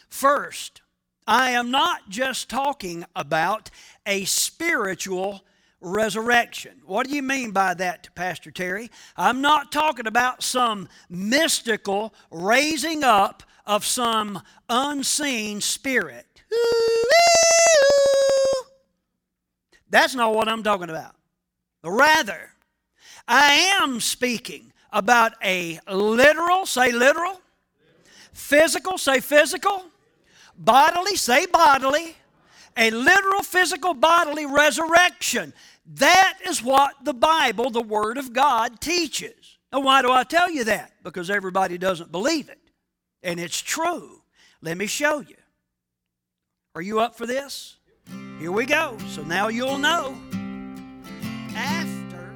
First, 0.08 0.80
I 1.26 1.50
am 1.50 1.70
not 1.70 2.08
just 2.08 2.48
talking 2.48 3.04
about 3.14 3.70
a 4.06 4.24
spiritual 4.24 5.44
resurrection. 5.80 6.80
What 6.86 7.06
do 7.06 7.14
you 7.14 7.22
mean 7.22 7.50
by 7.50 7.74
that, 7.74 8.08
Pastor 8.14 8.50
Terry? 8.50 8.90
I'm 9.16 9.40
not 9.40 9.70
talking 9.70 10.06
about 10.06 10.42
some 10.42 10.88
mystical 11.10 12.14
raising 12.30 13.04
up 13.04 13.42
of 13.66 13.84
some 13.84 14.42
unseen 14.68 15.60
spirit. 15.60 16.26
That's 19.90 20.14
not 20.14 20.34
what 20.34 20.48
I'm 20.48 20.62
talking 20.62 20.88
about. 20.90 21.14
Rather, 21.84 22.50
I 23.28 23.78
am 23.80 24.00
speaking 24.00 24.72
about 24.90 25.32
a 25.44 25.78
literal, 25.90 26.66
say 26.66 26.92
literal, 26.92 27.40
physical, 28.32 28.98
say 28.98 29.20
physical, 29.20 29.84
bodily, 30.56 31.16
say 31.16 31.46
bodily, 31.46 32.16
a 32.76 32.90
literal, 32.90 33.42
physical, 33.42 33.94
bodily 33.94 34.46
resurrection. 34.46 35.52
That 35.94 36.38
is 36.46 36.62
what 36.62 37.04
the 37.04 37.12
Bible, 37.12 37.70
the 37.70 37.82
Word 37.82 38.16
of 38.16 38.32
God, 38.32 38.80
teaches. 38.80 39.58
Now, 39.72 39.80
why 39.80 40.00
do 40.02 40.10
I 40.10 40.24
tell 40.24 40.50
you 40.50 40.64
that? 40.64 40.92
Because 41.02 41.28
everybody 41.30 41.76
doesn't 41.76 42.12
believe 42.12 42.48
it. 42.48 42.58
And 43.22 43.38
it's 43.38 43.60
true. 43.60 44.22
Let 44.60 44.76
me 44.76 44.86
show 44.86 45.20
you. 45.20 45.36
Are 46.74 46.82
you 46.82 47.00
up 47.00 47.14
for 47.14 47.26
this? 47.26 47.76
Here 48.38 48.50
we 48.50 48.66
go. 48.66 48.96
So 49.08 49.22
now 49.22 49.48
you'll 49.48 49.78
know. 49.78 50.16
After. 51.54 52.32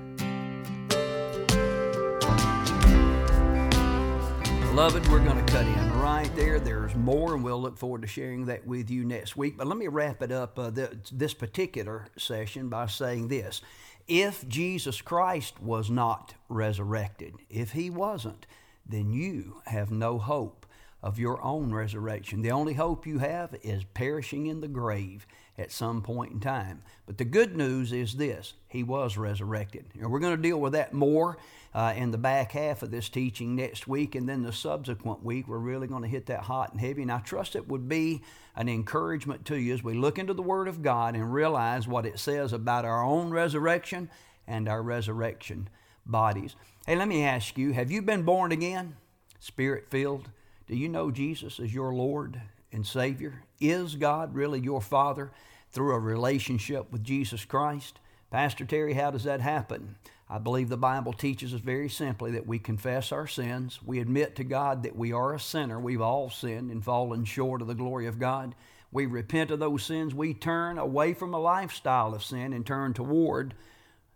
Beloved, 4.68 5.08
we're 5.08 5.24
going 5.24 5.44
to 5.44 5.52
cut 5.52 5.66
in 5.66 6.00
right 6.00 6.30
there. 6.36 6.60
There's 6.60 6.94
more, 6.94 7.34
and 7.34 7.42
we'll 7.42 7.60
look 7.60 7.78
forward 7.78 8.02
to 8.02 8.08
sharing 8.08 8.44
that 8.46 8.66
with 8.66 8.90
you 8.90 9.04
next 9.04 9.36
week. 9.36 9.56
But 9.56 9.66
let 9.66 9.78
me 9.78 9.88
wrap 9.88 10.22
it 10.22 10.30
up 10.30 10.58
uh, 10.58 10.70
this 11.10 11.34
particular 11.34 12.06
session 12.16 12.68
by 12.68 12.86
saying 12.86 13.28
this. 13.28 13.60
If 14.06 14.46
Jesus 14.46 15.00
Christ 15.00 15.60
was 15.60 15.90
not 15.90 16.34
resurrected, 16.48 17.34
if 17.50 17.72
he 17.72 17.90
wasn't, 17.90 18.46
then 18.88 19.12
you 19.12 19.62
have 19.66 19.90
no 19.90 20.18
hope 20.18 20.65
of 21.06 21.20
your 21.20 21.40
own 21.40 21.72
resurrection. 21.72 22.42
The 22.42 22.50
only 22.50 22.74
hope 22.74 23.06
you 23.06 23.18
have 23.18 23.54
is 23.62 23.84
perishing 23.94 24.46
in 24.46 24.60
the 24.60 24.66
grave 24.66 25.24
at 25.56 25.70
some 25.70 26.02
point 26.02 26.32
in 26.32 26.40
time. 26.40 26.82
But 27.06 27.16
the 27.16 27.24
good 27.24 27.56
news 27.56 27.92
is 27.92 28.14
this 28.14 28.54
He 28.66 28.82
was 28.82 29.16
resurrected. 29.16 29.84
And 29.94 30.10
we're 30.10 30.18
going 30.18 30.34
to 30.34 30.42
deal 30.42 30.60
with 30.60 30.72
that 30.72 30.92
more 30.92 31.38
uh, 31.72 31.94
in 31.96 32.10
the 32.10 32.18
back 32.18 32.50
half 32.50 32.82
of 32.82 32.90
this 32.90 33.08
teaching 33.08 33.54
next 33.54 33.86
week. 33.86 34.16
And 34.16 34.28
then 34.28 34.42
the 34.42 34.52
subsequent 34.52 35.22
week, 35.22 35.46
we're 35.46 35.58
really 35.58 35.86
going 35.86 36.02
to 36.02 36.08
hit 36.08 36.26
that 36.26 36.40
hot 36.40 36.72
and 36.72 36.80
heavy. 36.80 37.02
And 37.02 37.12
I 37.12 37.20
trust 37.20 37.54
it 37.54 37.68
would 37.68 37.88
be 37.88 38.22
an 38.56 38.68
encouragement 38.68 39.44
to 39.44 39.56
you 39.56 39.74
as 39.74 39.84
we 39.84 39.94
look 39.94 40.18
into 40.18 40.34
the 40.34 40.42
Word 40.42 40.66
of 40.66 40.82
God 40.82 41.14
and 41.14 41.32
realize 41.32 41.86
what 41.86 42.04
it 42.04 42.18
says 42.18 42.52
about 42.52 42.84
our 42.84 43.04
own 43.04 43.30
resurrection 43.30 44.10
and 44.48 44.68
our 44.68 44.82
resurrection 44.82 45.68
bodies. 46.04 46.56
Hey, 46.84 46.96
let 46.96 47.06
me 47.06 47.22
ask 47.22 47.56
you 47.56 47.72
have 47.74 47.92
you 47.92 48.02
been 48.02 48.24
born 48.24 48.50
again? 48.50 48.96
Spirit 49.38 49.86
filled? 49.88 50.30
Do 50.66 50.74
you 50.74 50.88
know 50.88 51.12
Jesus 51.12 51.60
as 51.60 51.72
your 51.72 51.94
Lord 51.94 52.40
and 52.72 52.84
Savior? 52.84 53.44
Is 53.60 53.94
God 53.94 54.34
really 54.34 54.58
your 54.58 54.80
Father 54.80 55.30
through 55.70 55.94
a 55.94 56.00
relationship 56.00 56.90
with 56.90 57.04
Jesus 57.04 57.44
Christ? 57.44 58.00
Pastor 58.32 58.64
Terry, 58.64 58.94
how 58.94 59.12
does 59.12 59.24
that 59.24 59.40
happen? 59.40 59.94
I 60.28 60.38
believe 60.38 60.68
the 60.68 60.76
Bible 60.76 61.12
teaches 61.12 61.54
us 61.54 61.60
very 61.60 61.88
simply 61.88 62.32
that 62.32 62.48
we 62.48 62.58
confess 62.58 63.12
our 63.12 63.28
sins. 63.28 63.78
We 63.86 64.00
admit 64.00 64.34
to 64.36 64.44
God 64.44 64.82
that 64.82 64.96
we 64.96 65.12
are 65.12 65.34
a 65.34 65.40
sinner. 65.40 65.78
We've 65.78 66.00
all 66.00 66.30
sinned 66.30 66.72
and 66.72 66.84
fallen 66.84 67.24
short 67.24 67.62
of 67.62 67.68
the 67.68 67.74
glory 67.74 68.08
of 68.08 68.18
God. 68.18 68.56
We 68.90 69.06
repent 69.06 69.52
of 69.52 69.60
those 69.60 69.84
sins. 69.84 70.16
We 70.16 70.34
turn 70.34 70.78
away 70.78 71.14
from 71.14 71.32
a 71.32 71.38
lifestyle 71.38 72.12
of 72.12 72.24
sin 72.24 72.52
and 72.52 72.66
turn 72.66 72.92
toward 72.92 73.54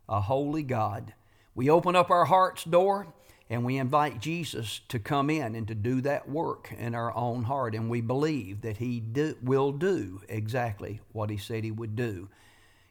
a 0.08 0.20
holy 0.22 0.64
God. 0.64 1.14
We 1.54 1.70
open 1.70 1.94
up 1.94 2.10
our 2.10 2.24
heart's 2.24 2.64
door 2.64 3.06
and 3.50 3.64
we 3.64 3.78
invite 3.78 4.20
Jesus 4.20 4.80
to 4.88 5.00
come 5.00 5.28
in 5.28 5.56
and 5.56 5.66
to 5.66 5.74
do 5.74 6.00
that 6.02 6.28
work 6.28 6.72
in 6.78 6.94
our 6.94 7.14
own 7.16 7.42
heart. 7.42 7.74
And 7.74 7.90
we 7.90 8.00
believe 8.00 8.60
that 8.60 8.76
He 8.76 9.00
do, 9.00 9.36
will 9.42 9.72
do 9.72 10.22
exactly 10.28 11.00
what 11.12 11.30
He 11.30 11.36
said 11.36 11.64
He 11.64 11.72
would 11.72 11.96
do. 11.96 12.28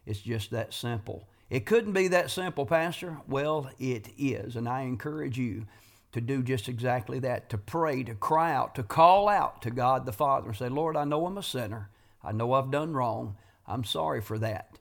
It's 0.06 0.20
just 0.20 0.52
that 0.52 0.74
simple. 0.74 1.30
It 1.50 1.66
couldn't 1.66 1.94
be 1.94 2.10
that 2.10 2.30
simple, 2.30 2.66
Pastor. 2.66 3.20
Well, 3.26 3.72
it 3.80 4.10
is. 4.18 4.58
And 4.58 4.68
I 4.68 4.82
encourage 4.82 5.38
you 5.38 5.66
to 6.12 6.20
do 6.20 6.44
just 6.44 6.68
exactly 6.68 7.20
that 7.20 7.50
to 7.50 7.58
pray, 7.58 8.04
to 8.04 8.16
cry 8.16 8.54
out, 8.54 8.76
to 8.76 8.84
call 8.84 9.30
out 9.30 9.62
to 9.62 9.72
God 9.72 10.06
the 10.06 10.12
Father 10.12 10.50
and 10.50 10.58
say, 10.58 10.68
Lord, 10.68 10.98
I 10.98 11.06
know 11.06 11.26
I'm 11.26 11.38
a 11.38 11.44
sinner. 11.44 11.90
I 12.22 12.34
know 12.34 12.52
I've 12.52 12.72
done 12.72 12.94
wrong. 12.94 13.38
I'm 13.66 13.86
sorry 13.86 14.20
for 14.20 14.38
that. 14.40 14.79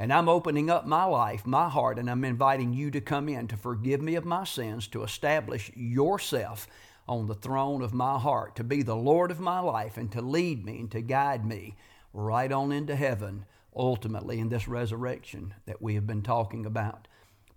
And 0.00 0.12
I'm 0.12 0.28
opening 0.28 0.70
up 0.70 0.86
my 0.86 1.04
life, 1.04 1.44
my 1.44 1.68
heart, 1.68 1.98
and 1.98 2.08
I'm 2.08 2.24
inviting 2.24 2.72
you 2.72 2.92
to 2.92 3.00
come 3.00 3.28
in 3.28 3.48
to 3.48 3.56
forgive 3.56 4.00
me 4.00 4.14
of 4.14 4.24
my 4.24 4.44
sins, 4.44 4.86
to 4.88 5.02
establish 5.02 5.72
yourself 5.74 6.68
on 7.08 7.26
the 7.26 7.34
throne 7.34 7.82
of 7.82 7.92
my 7.92 8.16
heart, 8.16 8.54
to 8.56 8.64
be 8.64 8.82
the 8.82 8.94
Lord 8.94 9.32
of 9.32 9.40
my 9.40 9.58
life, 9.58 9.96
and 9.96 10.12
to 10.12 10.22
lead 10.22 10.64
me 10.64 10.78
and 10.78 10.90
to 10.92 11.00
guide 11.00 11.44
me 11.44 11.74
right 12.12 12.52
on 12.52 12.70
into 12.70 12.94
heaven, 12.94 13.44
ultimately 13.74 14.38
in 14.38 14.50
this 14.50 14.68
resurrection 14.68 15.54
that 15.66 15.82
we 15.82 15.96
have 15.96 16.06
been 16.06 16.22
talking 16.22 16.64
about. 16.64 17.08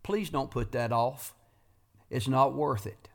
Please 0.02 0.32
don't 0.32 0.50
put 0.50 0.72
that 0.72 0.92
off. 0.92 1.36
It's 2.10 2.28
not 2.28 2.56
worth 2.56 2.88
it. 2.88 3.08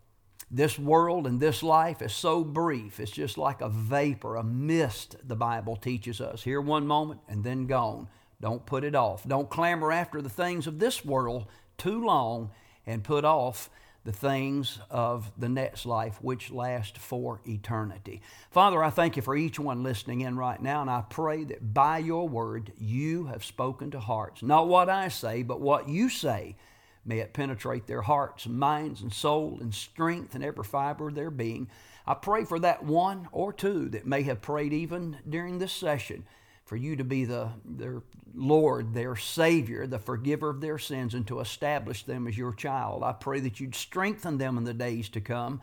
This 0.49 0.79
world 0.79 1.27
and 1.27 1.41
this 1.41 1.65
life 1.65 2.01
is 2.01 2.13
so 2.13 2.45
brief. 2.45 3.01
It's 3.01 3.11
just 3.11 3.37
like 3.37 3.61
a 3.61 3.69
vapor, 3.69 4.37
a 4.37 4.45
mist, 4.45 5.17
the 5.27 5.35
Bible 5.35 5.75
teaches 5.75 6.21
us. 6.21 6.45
Here 6.45 6.61
one 6.61 6.87
moment 6.87 7.21
and 7.29 7.43
then 7.43 7.67
gone. 7.67 8.09
Don't 8.41 8.67
put 8.67 8.85
it 8.85 8.95
off. 8.95 9.27
Don't 9.27 9.49
clamor 9.49 9.93
after 9.93 10.21
the 10.21 10.29
things 10.29 10.67
of 10.67 10.79
this 10.79 11.05
world 11.05 11.47
too 11.79 12.05
long 12.05 12.51
and 12.87 13.03
put 13.03 13.25
off 13.25 13.71
the 14.05 14.13
things 14.13 14.79
of 14.89 15.33
the 15.37 15.49
next 15.49 15.85
life 15.85 16.19
which 16.23 16.53
last 16.53 16.97
for 16.97 17.41
eternity. 17.45 18.23
Father, 18.51 18.83
I 18.83 18.91
thank 18.91 19.17
you 19.17 19.23
for 19.23 19.35
each 19.35 19.59
one 19.59 19.83
listening 19.83 20.21
in 20.21 20.37
right 20.37 20.63
now, 20.63 20.81
and 20.81 20.89
I 20.89 21.03
pray 21.11 21.43
that 21.45 21.75
by 21.75 21.99
your 21.99 22.29
word 22.29 22.73
you 22.79 23.27
have 23.27 23.45
spoken 23.45 23.91
to 23.91 24.01
hearts. 24.01 24.43
Not 24.43 24.69
what 24.69 24.89
I 24.89 25.09
say, 25.09 25.43
but 25.43 25.61
what 25.61 25.89
you 25.89 26.09
say. 26.09 26.55
May 27.05 27.19
it 27.19 27.33
penetrate 27.35 27.89
their 27.89 28.03
hearts, 28.03 28.47
minds, 28.47 29.03
and 29.03 29.13
soul, 29.13 29.59
and 29.61 29.75
strength 29.75 30.37
and 30.37 30.45
every 30.45 30.65
fiber 30.65 31.09
of 31.09 31.17
their 31.17 31.31
being. 31.31 31.69
I 32.07 32.15
pray 32.15 32.45
for 32.45 32.61
that 32.61 32.85
one 32.85 33.29
or 33.33 33.53
two 33.53 33.89
that 33.89 34.07
may 34.07 34.23
have 34.23 34.41
prayed 34.41 34.73
even 34.73 35.19
during 35.29 35.59
this 35.59 35.73
session 35.73 36.25
for 36.67 36.77
you 36.77 36.97
to 36.97 37.05
be 37.05 37.25
the, 37.25 37.49
their 37.65 38.03
Lord, 38.35 38.93
their 38.93 39.17
Savior, 39.17 39.87
the 39.87 40.01
forgiver 40.01 40.51
of 40.51 40.61
their 40.61 40.79
sins, 40.79 41.15
and 41.15 41.27
to 41.29 41.41
establish 41.41 42.03
them 42.03 42.27
as 42.27 42.37
your 42.37 42.53
child. 42.53 43.03
I 43.03 43.13
pray 43.13 43.41
that 43.41 43.61
you'd 43.61 43.77
strengthen 43.77 44.37
them 44.37 44.59
in 44.59 44.65
the 44.65 44.75
days 44.75 45.09
to 45.11 45.21
come. 45.21 45.63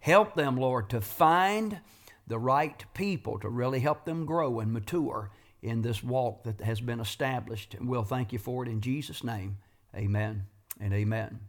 Help 0.00 0.34
them, 0.34 0.56
Lord, 0.56 0.88
to 0.90 1.00
find 1.00 1.80
the 2.26 2.38
right 2.38 2.82
people 2.94 3.38
to 3.40 3.48
really 3.48 3.80
help 3.80 4.04
them 4.04 4.24
grow 4.24 4.60
and 4.60 4.72
mature 4.72 5.30
in 5.60 5.82
this 5.82 6.02
walk 6.04 6.44
that 6.44 6.60
has 6.60 6.80
been 6.80 7.00
established. 7.00 7.74
And 7.74 7.88
we'll 7.88 8.04
thank 8.04 8.32
you 8.32 8.38
for 8.38 8.64
it 8.64 8.68
in 8.68 8.80
Jesus' 8.80 9.24
name. 9.24 9.58
Amen 9.94 10.44
and 10.80 10.94
amen. 10.94 11.40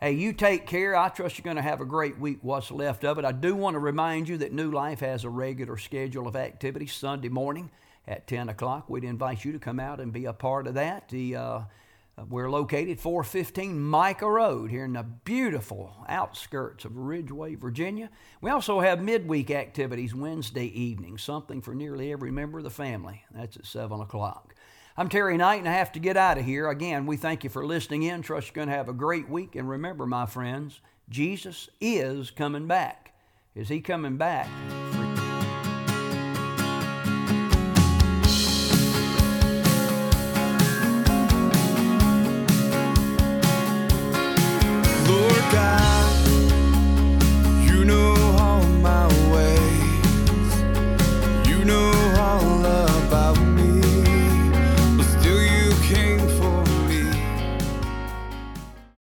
Hey, 0.00 0.12
you 0.12 0.32
take 0.32 0.66
care. 0.66 0.96
I 0.96 1.08
trust 1.08 1.38
you're 1.38 1.44
going 1.44 1.56
to 1.56 1.62
have 1.62 1.80
a 1.80 1.86
great 1.86 2.18
week, 2.18 2.38
what's 2.42 2.70
left 2.70 3.04
of 3.04 3.18
it. 3.18 3.24
I 3.24 3.32
do 3.32 3.54
want 3.54 3.74
to 3.74 3.80
remind 3.80 4.28
you 4.28 4.38
that 4.38 4.52
New 4.52 4.70
Life 4.70 5.00
has 5.00 5.24
a 5.24 5.30
regular 5.30 5.76
schedule 5.76 6.26
of 6.26 6.36
activities 6.36 6.92
Sunday 6.92 7.28
morning 7.28 7.70
at 8.06 8.26
10 8.26 8.48
o'clock. 8.48 8.88
We'd 8.88 9.04
invite 9.04 9.44
you 9.44 9.52
to 9.52 9.58
come 9.58 9.80
out 9.80 10.00
and 10.00 10.12
be 10.12 10.26
a 10.26 10.32
part 10.32 10.66
of 10.66 10.74
that. 10.74 11.08
The, 11.08 11.36
uh, 11.36 11.60
we're 12.28 12.50
located 12.50 13.00
415 13.00 13.80
Micah 13.80 14.30
Road 14.30 14.70
here 14.70 14.84
in 14.84 14.92
the 14.92 15.02
beautiful 15.02 15.96
outskirts 16.08 16.84
of 16.84 16.96
Ridgeway, 16.96 17.56
Virginia. 17.56 18.10
We 18.40 18.50
also 18.50 18.80
have 18.80 19.02
midweek 19.02 19.50
activities 19.50 20.14
Wednesday 20.14 20.66
evening, 20.66 21.18
something 21.18 21.60
for 21.60 21.74
nearly 21.74 22.12
every 22.12 22.30
member 22.30 22.58
of 22.58 22.64
the 22.64 22.70
family. 22.70 23.24
That's 23.32 23.56
at 23.56 23.66
7 23.66 24.00
o'clock. 24.00 24.54
I'm 24.96 25.08
Terry 25.08 25.36
Knight, 25.36 25.58
and 25.58 25.68
I 25.68 25.72
have 25.72 25.90
to 25.92 25.98
get 25.98 26.16
out 26.16 26.38
of 26.38 26.44
here. 26.44 26.68
Again, 26.68 27.04
we 27.04 27.16
thank 27.16 27.42
you 27.42 27.50
for 27.50 27.66
listening 27.66 28.04
in. 28.04 28.22
Trust 28.22 28.48
you're 28.48 28.54
going 28.54 28.68
to 28.68 28.74
have 28.74 28.88
a 28.88 28.92
great 28.92 29.28
week. 29.28 29.56
And 29.56 29.68
remember, 29.68 30.06
my 30.06 30.24
friends, 30.24 30.80
Jesus 31.08 31.68
is 31.80 32.30
coming 32.30 32.68
back. 32.68 33.12
Is 33.56 33.68
he 33.68 33.80
coming 33.80 34.16
back? 34.18 34.48